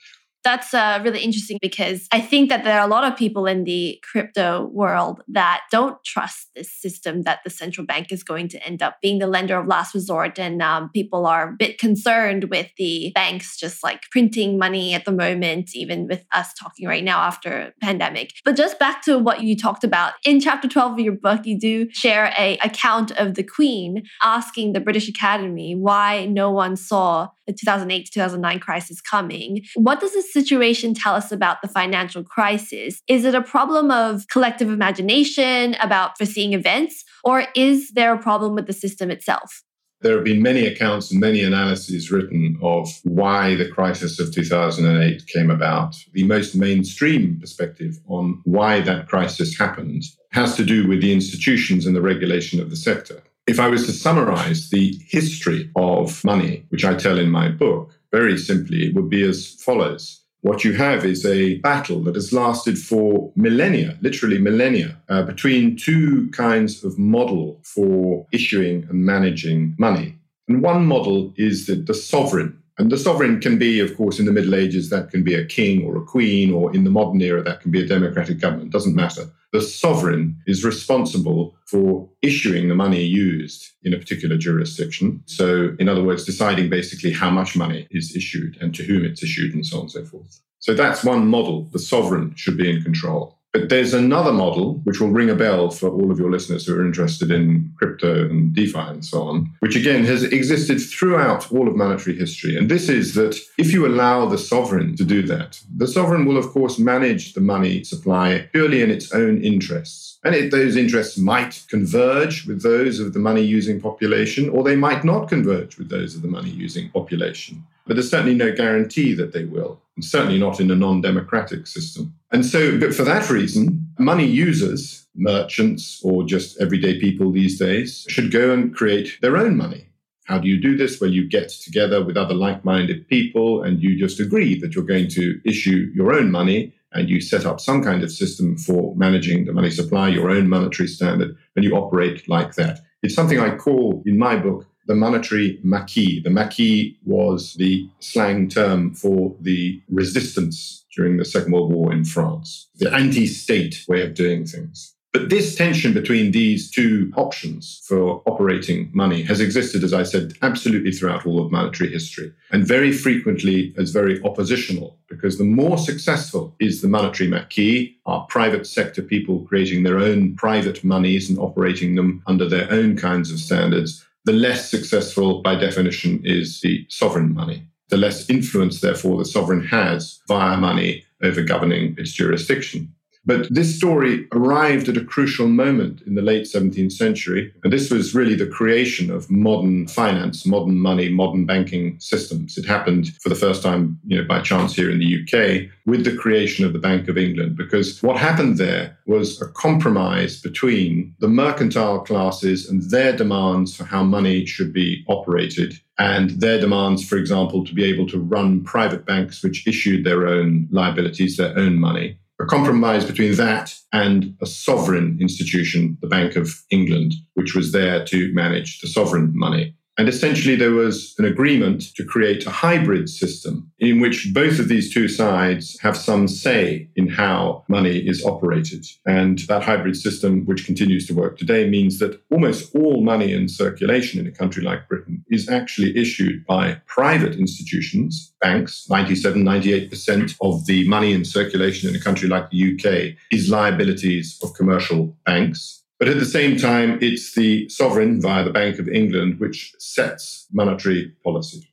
that's 0.45 0.75
uh, 0.75 1.01
really 1.03 1.21
interesting 1.21 1.57
because 1.59 2.07
I 2.11 2.21
think 2.21 2.49
that 2.49 2.63
there 2.63 2.79
are 2.79 2.85
a 2.85 2.89
lot 2.89 3.03
of 3.03 3.17
people 3.17 3.47
in 3.47 3.63
the 3.63 3.99
crypto 4.03 4.67
world 4.67 5.21
that 5.27 5.61
don't 5.71 6.01
trust 6.03 6.49
this 6.55 6.71
system 6.71 7.23
that 7.23 7.39
the 7.43 7.49
central 7.49 7.85
bank 7.85 8.11
is 8.11 8.23
going 8.23 8.47
to 8.49 8.63
end 8.63 8.83
up 8.83 9.01
being 9.01 9.17
the 9.17 9.25
lender 9.25 9.57
of 9.57 9.65
last 9.65 9.95
resort. 9.95 10.37
And 10.37 10.61
um, 10.61 10.91
people 10.93 11.25
are 11.25 11.49
a 11.49 11.53
bit 11.57 11.79
concerned 11.79 12.45
with 12.45 12.69
the 12.77 13.11
banks 13.15 13.57
just 13.57 13.83
like 13.83 14.03
printing 14.11 14.59
money 14.59 14.93
at 14.93 15.05
the 15.05 15.11
moment, 15.11 15.75
even 15.75 16.07
with 16.07 16.23
us 16.31 16.53
talking 16.53 16.87
right 16.87 17.03
now 17.03 17.21
after 17.21 17.73
pandemic. 17.81 18.31
But 18.45 18.55
just 18.55 18.77
back 18.77 19.01
to 19.05 19.17
what 19.17 19.41
you 19.41 19.57
talked 19.57 19.83
about 19.83 20.13
in 20.23 20.39
chapter 20.39 20.67
12 20.67 20.93
of 20.93 20.99
your 20.99 21.13
book, 21.13 21.47
you 21.47 21.59
do 21.59 21.89
share 21.89 22.31
a 22.37 22.57
account 22.59 23.09
of 23.13 23.33
the 23.33 23.43
Queen 23.43 24.03
asking 24.21 24.73
the 24.73 24.79
British 24.79 25.09
Academy 25.09 25.73
why 25.75 26.25
no 26.27 26.51
one 26.51 26.75
saw 26.75 27.29
the 27.47 27.53
2008 27.53 28.05
to 28.05 28.11
2009 28.11 28.59
crisis 28.59 29.01
coming. 29.01 29.63
What 29.75 29.99
does 29.99 30.13
this 30.13 30.34
situation 30.35 30.93
tell 30.93 31.15
us 31.15 31.31
about 31.31 31.61
the 31.61 31.67
financial 31.67 32.23
crisis? 32.23 33.01
Is 33.07 33.25
it 33.25 33.33
a 33.33 33.41
problem 33.41 33.89
of 33.89 34.27
collective 34.27 34.69
imagination 34.69 35.75
about 35.79 36.17
foreseeing 36.17 36.53
events, 36.53 37.03
or 37.23 37.45
is 37.55 37.91
there 37.91 38.13
a 38.13 38.21
problem 38.21 38.53
with 38.53 38.67
the 38.67 38.73
system 38.73 39.09
itself? 39.09 39.63
There 40.01 40.15
have 40.17 40.25
been 40.25 40.43
many 40.43 40.67
accounts 40.67 41.09
and 41.09 41.19
many 41.19 41.41
analyses 41.41 42.11
written 42.11 42.59
of 42.61 42.89
why 43.03 43.55
the 43.55 43.69
crisis 43.69 44.19
of 44.19 44.33
2008 44.33 45.25
came 45.25 45.49
about. 45.49 45.95
The 46.13 46.25
most 46.25 46.53
mainstream 46.53 47.39
perspective 47.39 47.97
on 48.07 48.41
why 48.43 48.81
that 48.81 49.07
crisis 49.07 49.57
happened 49.57 50.03
has 50.31 50.55
to 50.57 50.65
do 50.65 50.87
with 50.87 51.01
the 51.01 51.13
institutions 51.13 51.85
and 51.85 51.95
the 51.95 52.01
regulation 52.01 52.59
of 52.59 52.69
the 52.69 52.75
sector. 52.75 53.23
If 53.47 53.59
I 53.59 53.67
was 53.67 53.85
to 53.85 53.93
summarize 53.93 54.69
the 54.69 54.99
history 55.07 55.71
of 55.75 56.23
money, 56.23 56.65
which 56.69 56.83
I 56.83 56.95
tell 56.95 57.17
in 57.17 57.29
my 57.29 57.47
book, 57.49 57.97
very 58.11 58.37
simply, 58.37 58.87
it 58.87 58.95
would 58.95 59.09
be 59.09 59.23
as 59.23 59.55
follows. 59.55 60.24
What 60.45 60.63
you 60.63 60.73
have 60.73 61.05
is 61.05 61.25
a 61.25 61.57
battle 61.61 62.01
that 62.03 62.13
has 62.13 62.31
lasted 62.31 62.77
for 62.77 63.31
millennia, 63.35 63.97
literally 64.01 64.37
millennia, 64.37 64.95
uh, 65.09 65.23
between 65.23 65.75
two 65.75 66.29
kinds 66.33 66.83
of 66.83 66.99
model 66.99 67.59
for 67.63 68.27
issuing 68.31 68.85
and 68.87 69.03
managing 69.03 69.75
money. 69.79 70.19
And 70.47 70.61
one 70.61 70.85
model 70.85 71.33
is 71.35 71.65
that 71.65 71.87
the 71.87 71.95
sovereign 71.95 72.61
and 72.77 72.91
the 72.91 72.97
sovereign 72.99 73.39
can 73.39 73.57
be, 73.57 73.79
of 73.79 73.97
course, 73.97 74.19
in 74.19 74.25
the 74.25 74.31
Middle 74.31 74.53
Ages, 74.53 74.91
that 74.91 75.09
can 75.09 75.23
be 75.23 75.33
a 75.33 75.45
king 75.45 75.83
or 75.83 75.97
a 75.97 76.05
queen, 76.05 76.53
or 76.53 76.71
in 76.75 76.83
the 76.83 76.91
modern 76.91 77.21
era, 77.21 77.41
that 77.41 77.61
can 77.61 77.71
be 77.71 77.81
a 77.81 77.87
democratic 77.87 78.39
government, 78.39 78.71
doesn't 78.71 78.95
matter. 78.95 79.23
The 79.55 79.61
sovereign 79.61 80.35
is 80.47 80.65
responsible 80.65 81.55
for 81.65 82.09
issuing 82.21 82.67
the 82.67 82.75
money 82.75 83.01
used 83.05 83.71
in 83.83 83.93
a 83.93 83.97
particular 83.97 84.37
jurisdiction. 84.37 85.23
So, 85.27 85.77
in 85.79 85.87
other 85.87 86.03
words, 86.03 86.25
deciding 86.25 86.69
basically 86.69 87.13
how 87.13 87.29
much 87.29 87.55
money 87.55 87.87
is 87.89 88.13
issued 88.17 88.57
and 88.59 88.75
to 88.75 88.83
whom 88.83 89.05
it's 89.05 89.23
issued, 89.23 89.53
and 89.53 89.65
so 89.65 89.77
on 89.77 89.83
and 89.83 89.91
so 89.91 90.03
forth. 90.03 90.41
So, 90.59 90.73
that's 90.73 91.05
one 91.05 91.29
model. 91.29 91.69
The 91.71 91.79
sovereign 91.79 92.35
should 92.35 92.57
be 92.57 92.69
in 92.69 92.83
control. 92.83 93.34
But 93.55 93.69
there's 93.69 93.93
another 93.93 94.33
model 94.33 94.81
which 94.83 94.99
will 94.99 95.11
ring 95.11 95.29
a 95.29 95.33
bell 95.33 95.69
for 95.69 95.87
all 95.87 96.11
of 96.11 96.19
your 96.19 96.29
listeners 96.29 96.65
who 96.65 96.75
are 96.75 96.85
interested 96.85 97.31
in 97.31 97.73
crypto 97.77 98.25
and 98.25 98.53
DeFi 98.53 98.77
and 98.77 99.05
so 99.05 99.23
on, 99.23 99.49
which 99.59 99.77
again 99.77 100.03
has 100.03 100.23
existed 100.23 100.81
throughout 100.81 101.49
all 101.53 101.69
of 101.69 101.77
monetary 101.77 102.17
history. 102.17 102.57
And 102.57 102.69
this 102.69 102.89
is 102.89 103.13
that 103.13 103.39
if 103.57 103.71
you 103.71 103.87
allow 103.87 104.25
the 104.25 104.37
sovereign 104.37 104.97
to 104.97 105.05
do 105.05 105.21
that, 105.27 105.61
the 105.73 105.87
sovereign 105.87 106.25
will, 106.25 106.35
of 106.35 106.49
course, 106.49 106.77
manage 106.77 107.33
the 107.33 107.39
money 107.39 107.85
supply 107.85 108.49
purely 108.51 108.81
in 108.81 108.91
its 108.91 109.13
own 109.13 109.41
interests. 109.41 110.19
And 110.25 110.35
it, 110.35 110.51
those 110.51 110.75
interests 110.75 111.17
might 111.17 111.63
converge 111.69 112.45
with 112.45 112.61
those 112.61 112.99
of 112.99 113.13
the 113.13 113.19
money 113.19 113.41
using 113.41 113.79
population, 113.79 114.49
or 114.49 114.65
they 114.65 114.75
might 114.75 115.05
not 115.05 115.29
converge 115.29 115.77
with 115.77 115.87
those 115.87 116.13
of 116.13 116.23
the 116.23 116.27
money 116.27 116.49
using 116.49 116.89
population. 116.89 117.65
But 117.87 117.95
there's 117.95 118.11
certainly 118.11 118.35
no 118.35 118.51
guarantee 118.51 119.13
that 119.13 119.31
they 119.31 119.45
will, 119.45 119.79
certainly 120.01 120.39
not 120.39 120.59
in 120.59 120.71
a 120.71 120.75
non 120.75 121.01
democratic 121.01 121.67
system. 121.67 122.13
And 122.31 122.45
so, 122.45 122.79
but 122.79 122.93
for 122.93 123.03
that 123.03 123.29
reason, 123.29 123.87
money 123.97 124.25
users, 124.25 125.07
merchants, 125.15 126.01
or 126.03 126.25
just 126.25 126.59
everyday 126.59 126.99
people 126.99 127.31
these 127.31 127.57
days, 127.57 128.05
should 128.09 128.31
go 128.31 128.51
and 128.51 128.75
create 128.75 129.17
their 129.21 129.37
own 129.37 129.55
money. 129.55 129.89
How 130.25 130.39
do 130.39 130.47
you 130.47 130.59
do 130.59 130.75
this? 130.75 130.99
Well, 130.99 131.11
you 131.11 131.29
get 131.29 131.49
together 131.49 132.03
with 132.03 132.17
other 132.17 132.33
like 132.33 132.65
minded 132.65 133.07
people 133.07 133.61
and 133.61 133.81
you 133.81 133.97
just 133.97 134.19
agree 134.19 134.59
that 134.59 134.73
you're 134.73 134.83
going 134.83 135.07
to 135.09 135.39
issue 135.45 135.91
your 135.93 136.13
own 136.13 136.31
money 136.31 136.73
and 136.93 137.09
you 137.09 137.21
set 137.21 137.45
up 137.45 137.59
some 137.59 137.83
kind 137.83 138.01
of 138.03 138.11
system 138.11 138.57
for 138.57 138.95
managing 138.95 139.45
the 139.45 139.53
money 139.53 139.69
supply, 139.69 140.09
your 140.09 140.31
own 140.31 140.49
monetary 140.49 140.87
standard, 140.87 141.35
and 141.55 141.63
you 141.63 141.75
operate 141.75 142.27
like 142.27 142.55
that. 142.55 142.79
It's 143.03 143.13
something 143.13 143.39
I 143.39 143.55
call 143.55 144.01
in 144.05 144.17
my 144.17 144.35
book 144.35 144.65
the 144.85 144.95
monetary 144.95 145.59
maquis. 145.63 146.23
The 146.23 146.29
maquis 146.29 146.95
was 147.03 147.53
the 147.55 147.89
slang 147.99 148.49
term 148.49 148.93
for 148.93 149.35
the 149.41 149.81
resistance 149.89 150.85
during 150.95 151.17
the 151.17 151.25
Second 151.25 151.51
World 151.51 151.73
War 151.73 151.91
in 151.91 152.05
France, 152.05 152.69
the 152.75 152.93
anti 152.93 153.27
state 153.27 153.83
way 153.87 154.01
of 154.01 154.13
doing 154.13 154.45
things. 154.45 154.95
But 155.15 155.29
this 155.29 155.55
tension 155.55 155.93
between 155.93 156.31
these 156.31 156.69
two 156.69 157.09
options 157.15 157.81
for 157.87 158.21
operating 158.25 158.89
money 158.93 159.23
has 159.23 159.39
existed, 159.39 159.81
as 159.81 159.93
I 159.93 160.03
said, 160.03 160.33
absolutely 160.41 160.91
throughout 160.91 161.25
all 161.25 161.39
of 161.39 161.53
monetary 161.53 161.89
history, 161.89 162.33
and 162.51 162.67
very 162.67 162.91
frequently 162.91 163.73
as 163.77 163.91
very 163.91 164.21
oppositional, 164.23 164.99
because 165.07 165.37
the 165.37 165.45
more 165.45 165.77
successful 165.77 166.53
is 166.59 166.81
the 166.81 166.89
monetary 166.89 167.29
maquis, 167.29 167.95
our 168.05 168.25
private 168.25 168.67
sector 168.67 169.01
people 169.01 169.45
creating 169.47 169.83
their 169.83 169.99
own 169.99 170.35
private 170.35 170.83
monies 170.83 171.29
and 171.29 171.39
operating 171.39 171.95
them 171.95 172.21
under 172.27 172.49
their 172.49 172.69
own 172.69 172.97
kinds 172.97 173.31
of 173.31 173.39
standards, 173.39 174.05
the 174.25 174.33
less 174.33 174.69
successful, 174.69 175.41
by 175.41 175.55
definition, 175.55 176.21
is 176.23 176.61
the 176.61 176.85
sovereign 176.89 177.33
money. 177.33 177.67
The 177.89 177.97
less 177.97 178.29
influence, 178.29 178.81
therefore, 178.81 179.17
the 179.19 179.25
sovereign 179.25 179.65
has 179.67 180.19
via 180.27 180.57
money 180.57 181.05
over 181.23 181.43
governing 181.43 181.95
its 181.97 182.11
jurisdiction. 182.11 182.94
But 183.25 183.51
this 183.53 183.75
story 183.75 184.27
arrived 184.31 184.87
at 184.87 184.97
a 184.97 185.03
crucial 185.03 185.47
moment 185.47 186.01
in 186.05 186.13
the 186.15 186.21
late 186.21 186.43
17th 186.43 186.91
century. 186.91 187.51
And 187.63 187.73
this 187.73 187.89
was 187.89 188.13
really 188.13 188.35
the 188.35 188.45
creation 188.45 189.09
of 189.09 189.29
modern 189.31 189.87
finance, 189.87 190.45
modern 190.45 190.79
money, 190.79 191.09
modern 191.09 191.45
banking 191.45 191.99
systems. 191.99 192.57
It 192.57 192.65
happened 192.65 193.13
for 193.21 193.29
the 193.29 193.35
first 193.35 193.63
time, 193.63 193.99
you 194.05 194.17
know, 194.17 194.27
by 194.27 194.41
chance 194.41 194.75
here 194.75 194.91
in 194.91 194.99
the 194.99 195.21
UK 195.21 195.71
with 195.87 196.03
the 196.03 196.15
creation 196.15 196.65
of 196.65 196.73
the 196.73 196.79
Bank 196.79 197.07
of 197.07 197.17
England, 197.17 197.55
because 197.55 198.01
what 198.03 198.17
happened 198.17 198.57
there 198.57 198.97
was 199.07 199.41
a 199.41 199.47
compromise 199.49 200.41
between 200.41 201.15
the 201.19 201.27
mercantile 201.27 201.99
classes 201.99 202.69
and 202.69 202.89
their 202.91 203.15
demands 203.15 203.75
for 203.75 203.85
how 203.85 204.03
money 204.03 204.45
should 204.45 204.73
be 204.73 205.03
operated 205.07 205.79
and 205.97 206.31
their 206.41 206.59
demands, 206.59 207.07
for 207.07 207.17
example, 207.17 207.63
to 207.63 207.73
be 207.73 207.85
able 207.85 208.05
to 208.07 208.19
run 208.19 208.63
private 208.63 209.05
banks 209.05 209.41
which 209.41 209.65
issued 209.65 210.03
their 210.03 210.27
own 210.27 210.67
liabilities, 210.69 211.37
their 211.37 211.57
own 211.57 211.79
money 211.79 212.17
a 212.39 212.45
compromise 212.45 213.05
between 213.05 213.35
that 213.35 213.73
and 213.93 214.35
a 214.41 214.45
sovereign 214.45 215.17
institution, 215.21 215.97
the 216.01 216.07
Bank 216.07 216.35
of 216.35 216.63
England, 216.69 217.13
which 217.35 217.55
was 217.55 217.71
there 217.71 218.05
to 218.05 218.33
manage 218.33 218.81
the 218.81 218.87
sovereign 218.87 219.31
money. 219.33 219.75
And 219.97 220.09
essentially, 220.09 220.55
there 220.55 220.71
was 220.71 221.15
an 221.17 221.25
agreement 221.25 221.95
to 221.95 222.03
create 222.03 222.45
a 222.45 222.49
hybrid 222.49 223.09
system 223.09 223.71
in 223.79 224.01
which 224.01 224.33
both 224.33 224.59
of 224.59 224.67
these 224.67 224.93
two 224.93 225.07
sides 225.07 225.79
have 225.79 225.95
some 225.95 226.27
say 226.27 226.89
in 226.95 227.07
how 227.07 227.63
money 227.69 227.99
is 227.99 228.25
operated. 228.25 228.85
And 229.05 229.39
that 229.47 229.63
hybrid 229.63 229.95
system, 229.95 230.45
which 230.45 230.65
continues 230.65 231.07
to 231.07 231.13
work 231.13 231.37
today, 231.37 231.69
means 231.69 231.99
that 231.99 232.21
almost 232.29 232.75
all 232.75 233.03
money 233.03 233.31
in 233.31 233.47
circulation 233.47 234.19
in 234.19 234.27
a 234.27 234.31
country 234.31 234.63
like 234.63 234.89
Britain 234.89 235.23
is 235.29 235.47
actually 235.47 235.97
issued 235.97 236.45
by 236.45 236.81
private 236.87 237.35
institutions, 237.35 238.33
banks. 238.41 238.87
97, 238.89 239.43
98% 239.43 240.35
of 240.41 240.65
the 240.65 240.87
money 240.89 241.13
in 241.13 241.23
circulation 241.23 241.89
in 241.89 241.95
a 241.95 241.99
country 241.99 242.27
like 242.27 242.49
the 242.49 242.73
UK 242.73 243.15
is 243.31 243.49
liabilities 243.49 244.37
of 244.43 244.53
commercial 244.53 245.15
banks. 245.25 245.84
But 245.99 246.09
at 246.09 246.19
the 246.19 246.25
same 246.25 246.57
time, 246.57 246.99
it's 247.01 247.35
the 247.35 247.69
sovereign 247.69 248.21
via 248.21 248.43
the 248.43 248.51
Bank 248.51 248.79
of 248.79 248.89
England 248.89 249.39
which 249.39 249.73
sets 249.79 250.47
monetary 250.51 251.13
policy. 251.23 251.67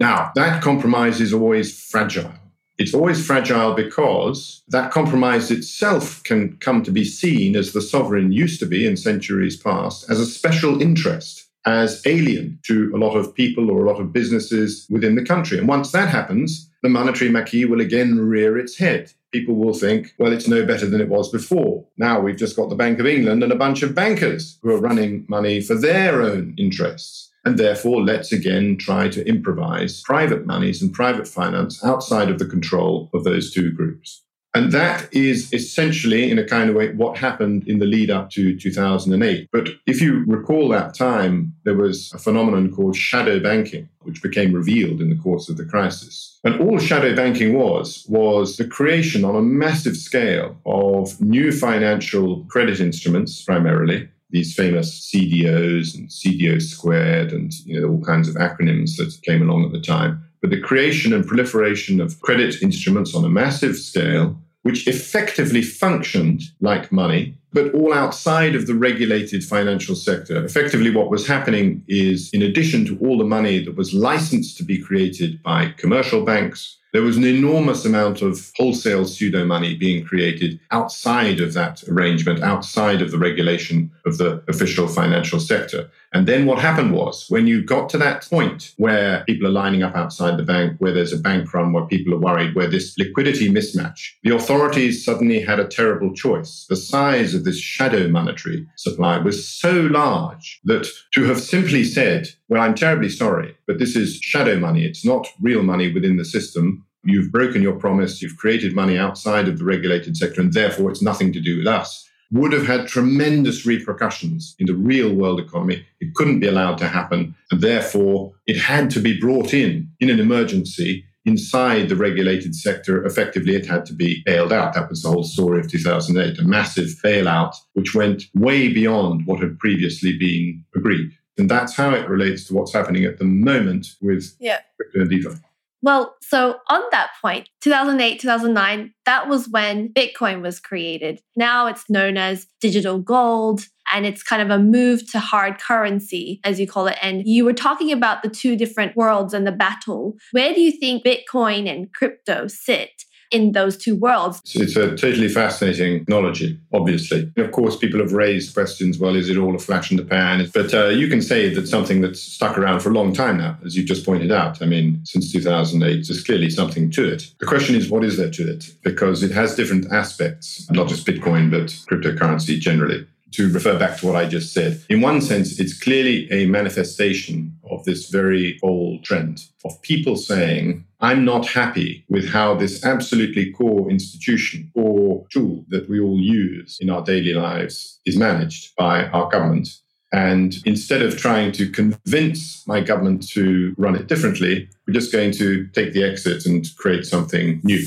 Now, 0.00 0.32
that 0.34 0.62
compromise 0.62 1.20
is 1.20 1.32
always 1.32 1.78
fragile. 1.78 2.32
It's 2.78 2.94
always 2.94 3.24
fragile 3.24 3.74
because 3.74 4.62
that 4.68 4.90
compromise 4.90 5.50
itself 5.50 6.22
can 6.24 6.58
come 6.58 6.82
to 6.82 6.90
be 6.90 7.04
seen 7.04 7.56
as 7.56 7.72
the 7.72 7.80
sovereign 7.80 8.32
used 8.32 8.60
to 8.60 8.66
be 8.66 8.86
in 8.86 8.96
centuries 8.96 9.56
past 9.56 10.10
as 10.10 10.20
a 10.20 10.26
special 10.26 10.82
interest 10.82 11.46
as 11.64 12.00
alien 12.06 12.58
to 12.66 12.92
a 12.94 12.98
lot 12.98 13.16
of 13.16 13.34
people 13.34 13.70
or 13.70 13.84
a 13.84 13.90
lot 13.90 14.00
of 14.00 14.12
businesses 14.12 14.86
within 14.88 15.16
the 15.16 15.24
country. 15.24 15.58
And 15.58 15.66
once 15.66 15.90
that 15.92 16.08
happens, 16.08 16.70
the 16.82 16.88
monetary 16.88 17.30
maquis 17.30 17.66
will 17.66 17.80
again 17.80 18.18
rear 18.18 18.56
its 18.56 18.76
head. 18.76 19.12
People 19.36 19.56
will 19.56 19.74
think, 19.74 20.14
well, 20.18 20.32
it's 20.32 20.48
no 20.48 20.64
better 20.64 20.86
than 20.86 21.02
it 21.02 21.10
was 21.10 21.30
before. 21.30 21.84
Now 21.98 22.20
we've 22.20 22.38
just 22.38 22.56
got 22.56 22.70
the 22.70 22.74
Bank 22.74 22.98
of 22.98 23.06
England 23.06 23.42
and 23.42 23.52
a 23.52 23.62
bunch 23.64 23.82
of 23.82 23.94
bankers 23.94 24.58
who 24.62 24.70
are 24.70 24.80
running 24.80 25.26
money 25.28 25.60
for 25.60 25.74
their 25.74 26.22
own 26.22 26.54
interests. 26.56 27.30
And 27.44 27.58
therefore, 27.58 28.02
let's 28.02 28.32
again 28.32 28.78
try 28.78 29.10
to 29.10 29.28
improvise 29.28 30.00
private 30.00 30.46
monies 30.46 30.80
and 30.80 30.90
private 30.90 31.28
finance 31.28 31.84
outside 31.84 32.30
of 32.30 32.38
the 32.38 32.46
control 32.46 33.10
of 33.12 33.24
those 33.24 33.52
two 33.52 33.70
groups. 33.72 34.22
And 34.56 34.72
that 34.72 35.12
is 35.12 35.52
essentially, 35.52 36.30
in 36.30 36.38
a 36.38 36.44
kind 36.44 36.70
of 36.70 36.76
way, 36.76 36.90
what 36.94 37.18
happened 37.18 37.68
in 37.68 37.78
the 37.78 37.84
lead 37.84 38.10
up 38.10 38.30
to 38.30 38.58
2008. 38.58 39.50
But 39.52 39.68
if 39.86 40.00
you 40.00 40.24
recall 40.26 40.70
that 40.70 40.94
time, 40.94 41.52
there 41.64 41.74
was 41.74 42.10
a 42.14 42.18
phenomenon 42.18 42.72
called 42.74 42.96
shadow 42.96 43.38
banking, 43.38 43.86
which 44.00 44.22
became 44.22 44.54
revealed 44.54 45.02
in 45.02 45.10
the 45.10 45.22
course 45.22 45.50
of 45.50 45.58
the 45.58 45.66
crisis. 45.66 46.40
And 46.42 46.58
all 46.58 46.78
shadow 46.78 47.14
banking 47.14 47.52
was, 47.52 48.06
was 48.08 48.56
the 48.56 48.66
creation 48.66 49.26
on 49.26 49.36
a 49.36 49.42
massive 49.42 49.94
scale 49.94 50.56
of 50.64 51.20
new 51.20 51.52
financial 51.52 52.42
credit 52.44 52.80
instruments, 52.80 53.42
primarily, 53.42 54.08
these 54.30 54.54
famous 54.54 55.10
CDOs 55.12 55.94
and 55.94 56.08
CDO 56.08 56.62
squared 56.62 57.30
and 57.30 57.52
you 57.64 57.78
know 57.78 57.88
all 57.88 58.00
kinds 58.00 58.28
of 58.28 58.36
acronyms 58.36 58.96
that 58.96 59.20
came 59.22 59.42
along 59.42 59.66
at 59.66 59.72
the 59.72 59.80
time. 59.80 60.22
But 60.40 60.50
the 60.50 60.60
creation 60.60 61.12
and 61.12 61.26
proliferation 61.26 62.00
of 62.00 62.20
credit 62.22 62.62
instruments 62.62 63.14
on 63.14 63.24
a 63.24 63.28
massive 63.28 63.76
scale 63.76 64.38
which 64.66 64.88
effectively 64.88 65.62
functioned 65.62 66.42
like 66.60 66.90
money, 66.90 67.32
but 67.52 67.72
all 67.72 67.94
outside 67.94 68.56
of 68.56 68.66
the 68.66 68.74
regulated 68.74 69.44
financial 69.44 69.94
sector. 69.94 70.44
Effectively, 70.44 70.90
what 70.90 71.08
was 71.08 71.24
happening 71.24 71.84
is, 71.86 72.28
in 72.32 72.42
addition 72.42 72.84
to 72.84 72.98
all 72.98 73.16
the 73.16 73.24
money 73.38 73.64
that 73.64 73.76
was 73.76 73.94
licensed 73.94 74.56
to 74.56 74.64
be 74.64 74.82
created 74.82 75.40
by 75.44 75.72
commercial 75.76 76.24
banks, 76.24 76.78
there 76.92 77.02
was 77.02 77.16
an 77.16 77.24
enormous 77.24 77.84
amount 77.84 78.22
of 78.22 78.50
wholesale 78.56 79.04
pseudo 79.04 79.44
money 79.44 79.76
being 79.76 80.04
created 80.04 80.58
outside 80.72 81.38
of 81.40 81.52
that 81.52 81.84
arrangement, 81.88 82.42
outside 82.42 83.00
of 83.00 83.12
the 83.12 83.18
regulation 83.18 83.88
of 84.04 84.18
the 84.18 84.42
official 84.48 84.88
financial 84.88 85.38
sector. 85.38 85.88
And 86.12 86.26
then 86.26 86.46
what 86.46 86.58
happened 86.58 86.92
was 86.92 87.26
when 87.28 87.46
you 87.46 87.62
got 87.62 87.88
to 87.90 87.98
that 87.98 88.26
point 88.28 88.72
where 88.76 89.24
people 89.24 89.46
are 89.46 89.50
lining 89.50 89.82
up 89.82 89.96
outside 89.96 90.36
the 90.36 90.44
bank, 90.44 90.76
where 90.78 90.92
there's 90.92 91.12
a 91.12 91.18
bank 91.18 91.52
run, 91.52 91.72
where 91.72 91.84
people 91.86 92.14
are 92.14 92.18
worried, 92.18 92.54
where 92.54 92.68
this 92.68 92.94
liquidity 92.98 93.50
mismatch, 93.50 94.12
the 94.22 94.34
authorities 94.34 95.04
suddenly 95.04 95.40
had 95.40 95.60
a 95.60 95.66
terrible 95.66 96.14
choice. 96.14 96.66
The 96.68 96.76
size 96.76 97.34
of 97.34 97.44
this 97.44 97.58
shadow 97.58 98.08
monetary 98.08 98.66
supply 98.76 99.18
was 99.18 99.48
so 99.48 99.72
large 99.72 100.60
that 100.64 100.86
to 101.14 101.24
have 101.24 101.40
simply 101.40 101.84
said, 101.84 102.28
well, 102.48 102.62
I'm 102.62 102.74
terribly 102.74 103.10
sorry, 103.10 103.56
but 103.66 103.78
this 103.78 103.96
is 103.96 104.16
shadow 104.16 104.58
money. 104.58 104.84
It's 104.84 105.04
not 105.04 105.26
real 105.40 105.62
money 105.62 105.92
within 105.92 106.16
the 106.16 106.24
system. 106.24 106.84
You've 107.04 107.30
broken 107.30 107.62
your 107.62 107.76
promise. 107.76 108.22
You've 108.22 108.36
created 108.36 108.74
money 108.74 108.96
outside 108.96 109.48
of 109.48 109.58
the 109.58 109.64
regulated 109.64 110.16
sector, 110.16 110.40
and 110.40 110.52
therefore 110.52 110.90
it's 110.90 111.02
nothing 111.02 111.32
to 111.32 111.40
do 111.40 111.58
with 111.58 111.66
us. 111.66 112.08
Would 112.32 112.52
have 112.52 112.66
had 112.66 112.88
tremendous 112.88 113.64
repercussions 113.64 114.56
in 114.58 114.66
the 114.66 114.74
real 114.74 115.14
world 115.14 115.40
economy. 115.40 115.86
It 116.00 116.14
couldn't 116.14 116.40
be 116.40 116.48
allowed 116.48 116.78
to 116.78 116.88
happen. 116.88 117.34
And 117.50 117.60
therefore, 117.60 118.32
it 118.46 118.58
had 118.58 118.90
to 118.90 119.00
be 119.00 119.18
brought 119.18 119.54
in 119.54 119.90
in 120.00 120.10
an 120.10 120.18
emergency 120.18 121.04
inside 121.24 121.88
the 121.88 121.96
regulated 121.96 122.54
sector. 122.54 123.04
Effectively, 123.04 123.54
it 123.54 123.66
had 123.66 123.84
to 123.86 123.92
be 123.92 124.22
bailed 124.24 124.52
out. 124.52 124.74
That 124.74 124.88
was 124.88 125.02
the 125.02 125.10
whole 125.10 125.24
story 125.24 125.60
of 125.60 125.70
2008, 125.70 126.38
a 126.38 126.44
massive 126.44 126.88
bailout, 127.04 127.54
which 127.74 127.94
went 127.94 128.24
way 128.34 128.72
beyond 128.72 129.26
what 129.26 129.40
had 129.40 129.58
previously 129.58 130.16
been 130.16 130.64
agreed. 130.74 131.10
And 131.38 131.50
that's 131.50 131.74
how 131.74 131.90
it 131.90 132.08
relates 132.08 132.44
to 132.44 132.54
what's 132.54 132.72
happening 132.72 133.04
at 133.04 133.18
the 133.18 133.24
moment 133.24 133.88
with 134.00 134.34
yeah. 134.40 134.60
crypto 134.76 135.00
and 135.00 135.10
DeFi. 135.10 135.40
Well, 135.82 136.16
so 136.22 136.56
on 136.68 136.80
that 136.90 137.10
point, 137.20 137.48
2008, 137.60 138.20
2009, 138.20 138.92
that 139.04 139.28
was 139.28 139.48
when 139.48 139.92
Bitcoin 139.92 140.40
was 140.40 140.58
created. 140.58 141.20
Now 141.36 141.66
it's 141.66 141.88
known 141.88 142.16
as 142.16 142.46
digital 142.60 142.98
gold, 142.98 143.66
and 143.92 144.04
it's 144.04 144.22
kind 144.22 144.42
of 144.42 144.50
a 144.50 144.62
move 144.62 145.08
to 145.12 145.20
hard 145.20 145.60
currency, 145.60 146.40
as 146.44 146.58
you 146.58 146.66
call 146.66 146.86
it. 146.86 146.98
And 147.00 147.26
you 147.26 147.44
were 147.44 147.52
talking 147.52 147.92
about 147.92 148.22
the 148.22 148.28
two 148.28 148.56
different 148.56 148.96
worlds 148.96 149.32
and 149.32 149.46
the 149.46 149.52
battle. 149.52 150.14
Where 150.32 150.52
do 150.52 150.60
you 150.60 150.72
think 150.72 151.04
Bitcoin 151.04 151.70
and 151.70 151.92
crypto 151.92 152.48
sit? 152.48 153.04
In 153.30 153.52
those 153.52 153.76
two 153.76 153.96
worlds. 153.96 154.40
It's 154.54 154.76
a 154.76 154.96
totally 154.96 155.28
fascinating 155.28 156.00
technology, 156.00 156.58
obviously. 156.72 157.32
Of 157.36 157.52
course, 157.52 157.76
people 157.76 158.00
have 158.00 158.12
raised 158.12 158.54
questions 158.54 158.98
well, 158.98 159.16
is 159.16 159.28
it 159.28 159.36
all 159.36 159.54
a 159.54 159.58
flash 159.58 159.90
in 159.90 159.96
the 159.96 160.04
pan? 160.04 160.48
But 160.52 160.74
uh, 160.74 160.88
you 160.88 161.08
can 161.08 161.22
say 161.22 161.52
that 161.54 161.68
something 161.68 162.00
that's 162.00 162.20
stuck 162.20 162.58
around 162.58 162.80
for 162.80 162.90
a 162.90 162.92
long 162.92 163.12
time 163.12 163.38
now, 163.38 163.58
as 163.64 163.76
you've 163.76 163.86
just 163.86 164.04
pointed 164.04 164.32
out. 164.32 164.62
I 164.62 164.66
mean, 164.66 165.00
since 165.04 165.32
2008, 165.32 166.06
there's 166.06 166.24
clearly 166.24 166.50
something 166.50 166.90
to 166.92 167.08
it. 167.08 167.32
The 167.38 167.46
question 167.46 167.74
is, 167.74 167.90
what 167.90 168.04
is 168.04 168.16
there 168.16 168.30
to 168.30 168.50
it? 168.50 168.74
Because 168.82 169.22
it 169.22 169.32
has 169.32 169.54
different 169.54 169.92
aspects, 169.92 170.70
not 170.70 170.88
just 170.88 171.06
Bitcoin, 171.06 171.50
but 171.50 171.66
cryptocurrency 171.90 172.58
generally 172.58 173.06
to 173.32 173.52
refer 173.52 173.78
back 173.78 173.98
to 173.98 174.06
what 174.06 174.16
I 174.16 174.26
just 174.26 174.52
said. 174.52 174.82
In 174.88 175.00
one 175.00 175.20
sense, 175.20 175.58
it's 175.58 175.78
clearly 175.78 176.30
a 176.30 176.46
manifestation 176.46 177.56
of 177.70 177.84
this 177.84 178.08
very 178.08 178.58
old 178.62 179.04
trend 179.04 179.44
of 179.64 179.80
people 179.82 180.16
saying, 180.16 180.84
I'm 181.00 181.24
not 181.24 181.46
happy 181.46 182.04
with 182.08 182.28
how 182.28 182.54
this 182.54 182.84
absolutely 182.84 183.52
core 183.52 183.90
institution 183.90 184.70
or 184.74 185.26
tool 185.30 185.64
that 185.68 185.88
we 185.88 186.00
all 186.00 186.18
use 186.18 186.78
in 186.80 186.88
our 186.88 187.02
daily 187.02 187.34
lives 187.34 188.00
is 188.06 188.16
managed 188.16 188.74
by 188.76 189.06
our 189.08 189.28
government. 189.28 189.68
And 190.12 190.56
instead 190.64 191.02
of 191.02 191.18
trying 191.18 191.52
to 191.52 191.68
convince 191.68 192.66
my 192.66 192.80
government 192.80 193.28
to 193.30 193.74
run 193.76 193.96
it 193.96 194.06
differently, 194.06 194.68
we're 194.86 194.94
just 194.94 195.12
going 195.12 195.32
to 195.32 195.66
take 195.68 195.92
the 195.92 196.04
exit 196.04 196.46
and 196.46 196.66
create 196.76 197.04
something 197.04 197.60
new. 197.64 197.84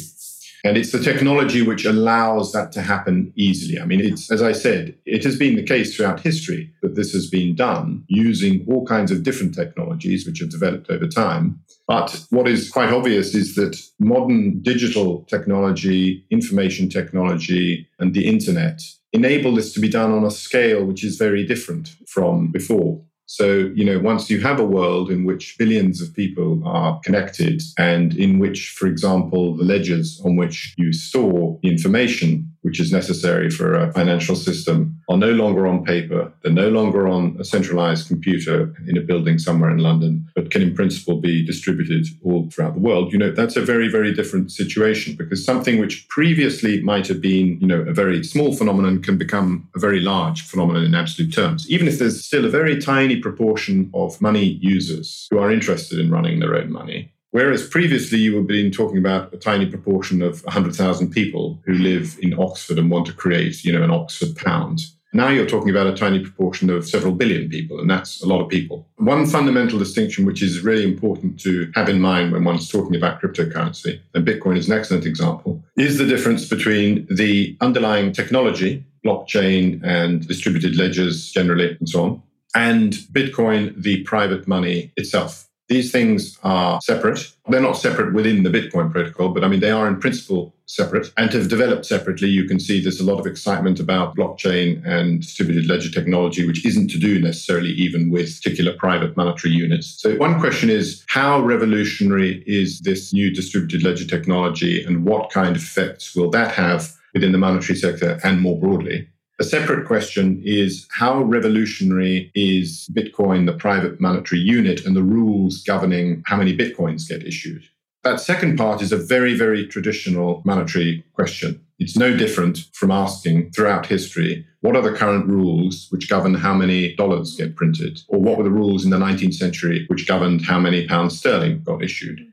And 0.63 0.77
it's 0.77 0.91
the 0.91 0.99
technology 0.99 1.61
which 1.61 1.85
allows 1.85 2.51
that 2.51 2.71
to 2.73 2.81
happen 2.81 3.31
easily. 3.35 3.79
I 3.79 3.85
mean, 3.85 4.01
it's, 4.01 4.31
as 4.31 4.41
I 4.41 4.51
said, 4.51 4.95
it 5.05 5.23
has 5.23 5.37
been 5.37 5.55
the 5.55 5.63
case 5.63 5.95
throughout 5.95 6.19
history 6.19 6.73
that 6.81 6.95
this 6.95 7.13
has 7.13 7.29
been 7.29 7.55
done 7.55 8.03
using 8.07 8.65
all 8.67 8.85
kinds 8.85 9.11
of 9.11 9.23
different 9.23 9.55
technologies 9.55 10.25
which 10.25 10.39
have 10.39 10.49
developed 10.49 10.89
over 10.89 11.07
time. 11.07 11.61
But 11.87 12.25
what 12.29 12.47
is 12.47 12.69
quite 12.69 12.91
obvious 12.91 13.33
is 13.33 13.55
that 13.55 13.79
modern 13.99 14.61
digital 14.61 15.23
technology, 15.29 16.25
information 16.29 16.89
technology, 16.89 17.87
and 17.97 18.13
the 18.13 18.27
internet 18.27 18.81
enable 19.13 19.55
this 19.55 19.73
to 19.73 19.79
be 19.79 19.89
done 19.89 20.11
on 20.11 20.23
a 20.23 20.31
scale 20.31 20.85
which 20.85 21.03
is 21.03 21.17
very 21.17 21.45
different 21.45 21.95
from 22.07 22.51
before. 22.51 23.01
So, 23.31 23.71
you 23.75 23.85
know, 23.85 23.99
once 23.99 24.27
you 24.31 24.41
have 24.41 24.59
a 24.59 24.65
world 24.65 25.11
in 25.11 25.23
which 25.23 25.55
billions 25.59 26.01
of 26.01 26.15
people 26.15 26.63
are 26.65 26.99
connected 27.01 27.61
and 27.77 28.15
in 28.15 28.39
which, 28.39 28.71
for 28.71 28.87
example, 28.87 29.55
the 29.55 29.63
ledgers 29.63 30.19
on 30.25 30.35
which 30.35 30.73
you 30.79 30.91
store 30.91 31.59
the 31.61 31.69
information 31.69 32.48
which 32.61 32.79
is 32.79 32.91
necessary 32.91 33.49
for 33.49 33.73
a 33.73 33.91
financial 33.93 34.35
system 34.35 34.99
are 35.09 35.17
no 35.17 35.31
longer 35.31 35.65
on 35.67 35.83
paper. 35.83 36.31
They're 36.43 36.51
no 36.51 36.69
longer 36.69 37.07
on 37.07 37.37
a 37.39 37.45
centralized 37.45 38.07
computer 38.07 38.75
in 38.87 38.97
a 38.97 39.01
building 39.01 39.39
somewhere 39.39 39.71
in 39.71 39.79
London, 39.79 40.27
but 40.35 40.51
can 40.51 40.61
in 40.61 40.75
principle 40.75 41.19
be 41.19 41.45
distributed 41.45 42.07
all 42.23 42.49
throughout 42.49 42.73
the 42.73 42.79
world. 42.79 43.11
You 43.11 43.19
know, 43.19 43.31
that's 43.31 43.55
a 43.55 43.61
very, 43.61 43.87
very 43.87 44.13
different 44.13 44.51
situation 44.51 45.15
because 45.15 45.43
something 45.43 45.79
which 45.79 46.07
previously 46.09 46.81
might 46.81 47.07
have 47.07 47.21
been, 47.21 47.59
you 47.59 47.67
know, 47.67 47.81
a 47.81 47.93
very 47.93 48.23
small 48.23 48.53
phenomenon 48.55 49.01
can 49.01 49.17
become 49.17 49.69
a 49.75 49.79
very 49.79 49.99
large 49.99 50.41
phenomenon 50.41 50.83
in 50.83 50.95
absolute 50.95 51.33
terms, 51.33 51.69
even 51.69 51.87
if 51.87 51.99
there's 51.99 52.25
still 52.25 52.45
a 52.45 52.49
very 52.49 52.79
tiny 52.79 53.19
proportion 53.19 53.89
of 53.93 54.21
money 54.21 54.59
users 54.61 55.27
who 55.31 55.39
are 55.39 55.51
interested 55.51 55.99
in 55.99 56.11
running 56.11 56.39
their 56.39 56.55
own 56.55 56.71
money. 56.71 57.11
Whereas 57.31 57.67
previously 57.67 58.17
you 58.17 58.35
were 58.35 58.41
been 58.41 58.71
talking 58.71 58.97
about 58.97 59.33
a 59.33 59.37
tiny 59.37 59.67
proportion 59.67 60.21
of 60.21 60.43
100,000 60.45 61.11
people 61.11 61.61
who 61.65 61.73
live 61.73 62.17
in 62.21 62.39
Oxford 62.39 62.79
and 62.79 62.89
want 62.89 63.05
to 63.07 63.13
create, 63.13 63.63
you 63.63 63.71
know, 63.71 63.83
an 63.83 63.91
Oxford 63.91 64.35
pound. 64.35 64.81
Now 65.11 65.29
you're 65.29 65.47
talking 65.47 65.71
about 65.71 65.87
a 65.87 65.95
tiny 65.95 66.19
proportion 66.19 66.69
of 66.69 66.87
several 66.87 67.13
billion 67.13 67.49
people, 67.49 67.79
and 67.79 67.89
that's 67.89 68.21
a 68.21 68.27
lot 68.27 68.41
of 68.41 68.49
people. 68.49 68.87
One 68.97 69.25
fundamental 69.25 69.79
distinction, 69.79 70.23
which 70.25 70.43
is 70.43 70.61
really 70.61 70.83
important 70.83 71.39
to 71.41 71.71
have 71.73 71.89
in 71.89 71.99
mind 71.99 72.31
when 72.31 72.43
one's 72.43 72.69
talking 72.69 72.95
about 72.95 73.19
cryptocurrency, 73.19 73.99
and 74.13 74.25
Bitcoin 74.25 74.55
is 74.55 74.69
an 74.69 74.77
excellent 74.77 75.07
example, 75.07 75.63
is 75.77 75.97
the 75.97 76.05
difference 76.05 76.47
between 76.47 77.07
the 77.09 77.57
underlying 77.59 78.11
technology, 78.11 78.85
blockchain 79.03 79.83
and 79.83 80.27
distributed 80.27 80.75
ledgers 80.75 81.31
generally, 81.31 81.75
and 81.79 81.89
so 81.89 82.03
on, 82.03 82.21
and 82.53 82.93
Bitcoin, 83.11 83.81
the 83.81 84.03
private 84.03 84.47
money 84.47 84.91
itself. 84.95 85.48
These 85.69 85.91
things 85.91 86.37
are 86.43 86.81
separate. 86.81 87.31
They're 87.47 87.61
not 87.61 87.77
separate 87.77 88.13
within 88.13 88.41
the 88.41 88.49
Bitcoin 88.49 88.91
protocol, 88.91 89.29
but 89.29 89.43
I 89.43 89.47
mean, 89.47 89.59
they 89.59 89.69
are 89.69 89.87
in 89.87 89.99
principle 89.99 90.55
separate 90.65 91.11
and 91.15 91.31
have 91.31 91.47
developed 91.47 91.85
separately. 91.85 92.27
You 92.27 92.45
can 92.45 92.59
see 92.59 92.81
there's 92.81 92.99
a 92.99 93.05
lot 93.05 93.19
of 93.19 93.27
excitement 93.27 93.79
about 93.79 94.15
blockchain 94.15 94.83
and 94.83 95.21
distributed 95.21 95.67
ledger 95.67 95.91
technology, 95.91 96.45
which 96.45 96.65
isn't 96.65 96.89
to 96.89 96.97
do 96.97 97.19
necessarily 97.19 97.69
even 97.69 98.09
with 98.09 98.35
particular 98.41 98.73
private 98.73 99.15
monetary 99.15 99.53
units. 99.53 100.01
So, 100.01 100.15
one 100.15 100.39
question 100.39 100.71
is 100.71 101.03
how 101.07 101.39
revolutionary 101.39 102.43
is 102.47 102.79
this 102.81 103.13
new 103.13 103.31
distributed 103.31 103.83
ledger 103.83 104.05
technology 104.05 104.83
and 104.83 105.05
what 105.05 105.29
kind 105.29 105.55
of 105.55 105.61
effects 105.61 106.15
will 106.15 106.31
that 106.31 106.51
have 106.51 106.91
within 107.13 107.31
the 107.31 107.37
monetary 107.37 107.77
sector 107.77 108.19
and 108.23 108.41
more 108.41 108.59
broadly? 108.59 109.07
A 109.39 109.45
separate 109.45 109.87
question 109.87 110.41
is 110.43 110.85
how 110.91 111.21
revolutionary 111.21 112.29
is 112.35 112.89
Bitcoin, 112.91 113.45
the 113.45 113.53
private 113.53 114.01
monetary 114.01 114.41
unit, 114.41 114.85
and 114.85 114.97
the 114.97 115.01
rules 115.01 115.63
governing 115.63 116.23
how 116.25 116.35
many 116.35 116.55
Bitcoins 116.55 117.07
get 117.07 117.25
issued? 117.25 117.63
That 118.03 118.19
second 118.19 118.57
part 118.57 118.81
is 118.81 118.91
a 118.91 118.97
very, 118.97 119.33
very 119.35 119.65
traditional 119.65 120.41
monetary 120.43 121.05
question. 121.13 121.61
It's 121.79 121.95
no 121.95 122.17
different 122.17 122.65
from 122.73 122.91
asking 122.91 123.51
throughout 123.51 123.85
history 123.85 124.45
what 124.59 124.75
are 124.75 124.81
the 124.81 124.91
current 124.91 125.25
rules 125.27 125.87
which 125.89 126.09
govern 126.09 126.33
how 126.33 126.53
many 126.53 126.93
dollars 126.95 127.37
get 127.37 127.55
printed? 127.55 128.01
Or 128.09 128.19
what 128.19 128.37
were 128.37 128.43
the 128.43 128.49
rules 128.49 128.83
in 128.83 128.89
the 128.89 128.97
19th 128.97 129.35
century 129.35 129.85
which 129.87 130.05
governed 130.05 130.45
how 130.45 130.59
many 130.59 130.85
pounds 130.85 131.17
sterling 131.17 131.63
got 131.63 131.81
issued? 131.81 132.28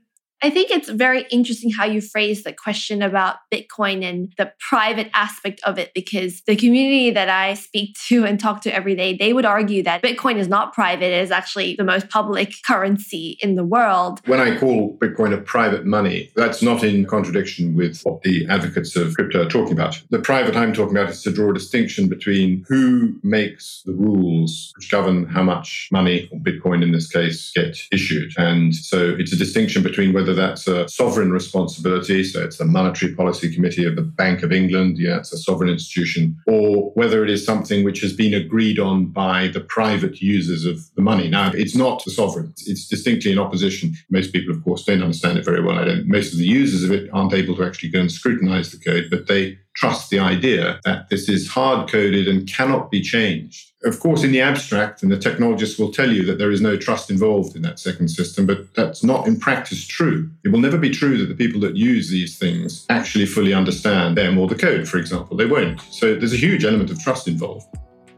I 0.46 0.50
think 0.50 0.70
it's 0.70 0.88
very 0.88 1.26
interesting 1.32 1.72
how 1.72 1.86
you 1.86 2.00
phrase 2.00 2.44
the 2.44 2.52
question 2.52 3.02
about 3.02 3.38
Bitcoin 3.52 4.08
and 4.08 4.32
the 4.38 4.52
private 4.60 5.10
aspect 5.12 5.60
of 5.64 5.76
it, 5.76 5.90
because 5.92 6.40
the 6.46 6.54
community 6.54 7.10
that 7.10 7.28
I 7.28 7.54
speak 7.54 7.96
to 8.06 8.24
and 8.24 8.38
talk 8.38 8.60
to 8.60 8.72
every 8.72 8.94
day, 8.94 9.16
they 9.16 9.32
would 9.32 9.44
argue 9.44 9.82
that 9.82 10.04
Bitcoin 10.04 10.36
is 10.36 10.46
not 10.46 10.72
private, 10.72 11.06
it 11.06 11.20
is 11.20 11.32
actually 11.32 11.74
the 11.74 11.82
most 11.82 12.08
public 12.10 12.54
currency 12.64 13.36
in 13.40 13.56
the 13.56 13.64
world. 13.64 14.20
When 14.26 14.38
I 14.38 14.56
call 14.56 14.96
Bitcoin 14.98 15.34
a 15.34 15.38
private 15.38 15.84
money, 15.84 16.30
that's 16.36 16.62
not 16.62 16.84
in 16.84 17.06
contradiction 17.06 17.74
with 17.74 18.02
what 18.04 18.22
the 18.22 18.46
advocates 18.48 18.94
of 18.94 19.16
crypto 19.16 19.46
are 19.46 19.50
talking 19.50 19.72
about. 19.72 20.00
The 20.10 20.20
private 20.20 20.54
I'm 20.54 20.72
talking 20.72 20.96
about 20.96 21.10
is 21.10 21.24
to 21.24 21.32
draw 21.32 21.50
a 21.50 21.54
distinction 21.54 22.08
between 22.08 22.64
who 22.68 23.16
makes 23.24 23.82
the 23.84 23.94
rules 23.94 24.72
which 24.76 24.92
govern 24.92 25.26
how 25.26 25.42
much 25.42 25.88
money, 25.90 26.28
or 26.30 26.38
Bitcoin 26.38 26.84
in 26.84 26.92
this 26.92 27.08
case, 27.08 27.50
get 27.52 27.76
issued. 27.90 28.30
And 28.38 28.72
so 28.72 29.16
it's 29.18 29.32
a 29.32 29.36
distinction 29.36 29.82
between 29.82 30.12
whether 30.12 30.35
that's 30.36 30.68
a 30.68 30.88
sovereign 30.88 31.32
responsibility, 31.32 32.22
so 32.22 32.42
it's 32.42 32.58
the 32.58 32.64
Monetary 32.64 33.14
Policy 33.14 33.52
Committee 33.52 33.84
of 33.84 33.96
the 33.96 34.02
Bank 34.02 34.42
of 34.42 34.52
England, 34.52 34.98
yeah, 34.98 35.18
it's 35.18 35.32
a 35.32 35.38
sovereign 35.38 35.70
institution, 35.70 36.36
or 36.46 36.90
whether 36.92 37.24
it 37.24 37.30
is 37.30 37.44
something 37.44 37.84
which 37.84 38.00
has 38.00 38.12
been 38.12 38.34
agreed 38.34 38.78
on 38.78 39.06
by 39.06 39.48
the 39.48 39.60
private 39.60 40.20
users 40.20 40.64
of 40.64 40.80
the 40.94 41.02
money. 41.02 41.28
Now, 41.28 41.50
it's 41.52 41.74
not 41.74 42.04
the 42.04 42.10
sovereign, 42.10 42.52
it's 42.66 42.86
distinctly 42.86 43.32
in 43.32 43.38
opposition. 43.38 43.94
Most 44.10 44.32
people, 44.32 44.54
of 44.54 44.62
course, 44.62 44.84
don't 44.84 45.02
understand 45.02 45.38
it 45.38 45.44
very 45.44 45.62
well. 45.62 45.78
I 45.78 45.84
don't, 45.84 46.06
most 46.06 46.32
of 46.32 46.38
the 46.38 46.46
users 46.46 46.84
of 46.84 46.92
it 46.92 47.10
aren't 47.12 47.34
able 47.34 47.56
to 47.56 47.64
actually 47.64 47.90
go 47.90 48.00
and 48.00 48.12
scrutinize 48.12 48.70
the 48.70 48.78
code, 48.78 49.08
but 49.10 49.26
they 49.26 49.58
trust 49.76 50.10
the 50.10 50.18
idea 50.18 50.80
that 50.84 51.08
this 51.10 51.28
is 51.28 51.48
hard 51.48 51.88
coded 51.90 52.26
and 52.26 52.48
cannot 52.48 52.90
be 52.90 53.00
changed. 53.00 53.72
Of 53.84 54.00
course, 54.00 54.24
in 54.24 54.32
the 54.32 54.40
abstract, 54.40 55.02
and 55.02 55.12
the 55.12 55.18
technologists 55.18 55.78
will 55.78 55.92
tell 55.92 56.10
you 56.10 56.24
that 56.24 56.38
there 56.38 56.50
is 56.50 56.60
no 56.60 56.76
trust 56.76 57.10
involved 57.10 57.54
in 57.54 57.62
that 57.62 57.78
second 57.78 58.08
system, 58.08 58.46
but 58.46 58.74
that's 58.74 59.04
not 59.04 59.26
in 59.28 59.38
practice 59.38 59.86
true. 59.86 60.30
It 60.44 60.48
will 60.48 60.60
never 60.60 60.78
be 60.78 60.90
true 60.90 61.18
that 61.18 61.26
the 61.26 61.34
people 61.34 61.60
that 61.60 61.76
use 61.76 62.08
these 62.08 62.38
things 62.38 62.86
actually 62.88 63.26
fully 63.26 63.52
understand 63.52 64.16
them 64.16 64.38
or 64.38 64.48
the 64.48 64.54
code, 64.54 64.88
for 64.88 64.98
example. 64.98 65.36
They 65.36 65.46
won't. 65.46 65.80
So 65.90 66.14
there's 66.14 66.32
a 66.32 66.38
huge 66.38 66.64
element 66.64 66.90
of 66.90 66.98
trust 67.00 67.28
involved. 67.28 67.66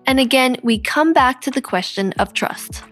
And 0.06 0.20
again, 0.20 0.56
we 0.62 0.78
come 0.78 1.12
back 1.12 1.42
to 1.42 1.50
the 1.50 1.60
question 1.60 2.14
of 2.14 2.32
trust. 2.32 2.82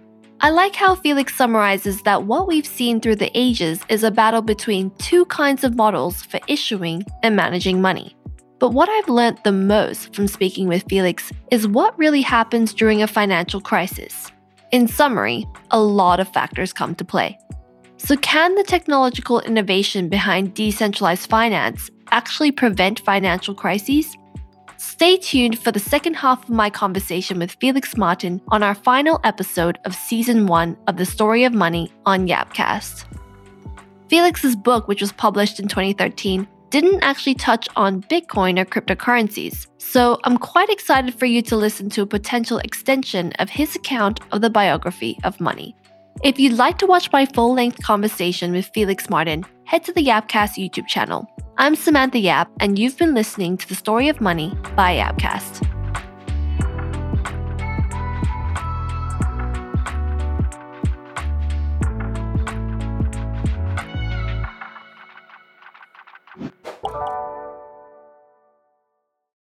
I 0.41 0.51
like 0.51 0.75
how 0.75 0.97
Felix 0.97 1.35
summarizes 1.35 2.03
that 2.03 2.25
what 2.25 2.47
we've 2.47 2.67
seen 2.67 3.01
through 3.01 3.17
the 3.17 3.31
ages 3.35 3.81
is 3.89 4.05
a 4.05 4.11
battle 4.11 4.43
between 4.43 4.91
two 4.99 5.25
kinds 5.27 5.65
of 5.65 5.77
models 5.77 6.23
for 6.23 6.41
issuing 6.47 7.05
and 7.23 7.35
managing 7.35 7.81
money. 7.81 8.15
But 8.59 8.71
what 8.71 8.89
I've 8.89 9.09
learned 9.09 9.41
the 9.45 9.53
most 9.53 10.15
from 10.15 10.29
speaking 10.29 10.67
with 10.67 10.85
Felix 10.89 11.31
is 11.51 11.69
what 11.69 11.99
really 11.99 12.23
happens 12.23 12.73
during 12.73 13.03
a 13.03 13.07
financial 13.07 13.61
crisis. 13.61 14.33
In 14.73 14.89
summary, 14.89 15.47
a 15.71 15.81
lot 15.81 16.21
of 16.21 16.33
factors 16.33 16.73
come 16.73 16.95
to 16.95 17.05
play. 17.05 17.39
So, 17.99 18.17
can 18.17 18.55
the 18.55 18.65
technological 18.65 19.41
innovation 19.41 20.09
behind 20.09 20.55
decentralized 20.55 21.29
finance 21.29 21.91
actually 22.11 22.53
prevent 22.53 23.01
financial 23.01 23.55
crises? 23.55 24.17
Stay 24.79 25.17
tuned 25.17 25.59
for 25.59 25.73
the 25.73 25.79
second 25.79 26.15
half 26.15 26.45
of 26.45 26.51
my 26.51 26.69
conversation 26.69 27.39
with 27.39 27.57
Felix 27.61 27.97
Martin 27.97 28.41
on 28.49 28.63
our 28.63 28.75
final 28.75 29.21
episode 29.25 29.79
of 29.85 29.95
season 29.95 30.47
one 30.47 30.77
of 30.87 30.99
The 30.99 31.07
Story 31.07 31.45
of 31.45 31.55
Money 31.55 31.91
on 32.05 32.27
Yapcast. 32.27 33.07
Felix's 34.11 34.55
book, 34.55 34.87
which 34.89 35.01
was 35.01 35.13
published 35.13 35.59
in 35.59 35.69
2013, 35.69 36.47
didn't 36.71 37.03
actually 37.03 37.35
touch 37.35 37.69
on 37.77 38.03
Bitcoin 38.03 38.59
or 38.59 38.65
cryptocurrencies, 38.65 39.67
so 39.79 40.19
I'm 40.25 40.37
quite 40.37 40.69
excited 40.69 41.15
for 41.15 41.27
you 41.27 41.43
to 41.43 41.57
listen 41.57 41.91
to 41.91 42.03
a 42.03 42.07
potential 42.07 42.59
extension 42.59 43.33
of 43.39 43.49
his 43.49 43.77
account 43.77 44.21
of 44.33 44.41
the 44.41 44.51
biography 44.51 45.19
of 45.25 45.41
money. 45.41 45.77
If 46.25 46.39
you'd 46.39 46.55
like 46.55 46.79
to 46.79 46.87
watch 46.87 47.13
my 47.13 47.27
full 47.27 47.53
length 47.55 47.83
conversation 47.83 48.53
with 48.53 48.71
Felix 48.75 49.11
Martin, 49.11 49.45
head 49.65 49.85
to 49.85 49.93
the 49.93 50.05
Yapcast 50.05 50.57
YouTube 50.57 50.87
channel. 50.87 51.27
I'm 51.59 51.77
Samantha 51.77 52.19
Yap, 52.19 52.51
and 52.61 52.79
you've 52.79 52.99
been 52.99 53.15
listening 53.15 53.57
to 53.59 53.69
The 53.69 53.75
Story 53.75 54.09
of 54.09 54.21
Money 54.21 54.53
by 54.75 54.97
Yapcast. 54.97 55.76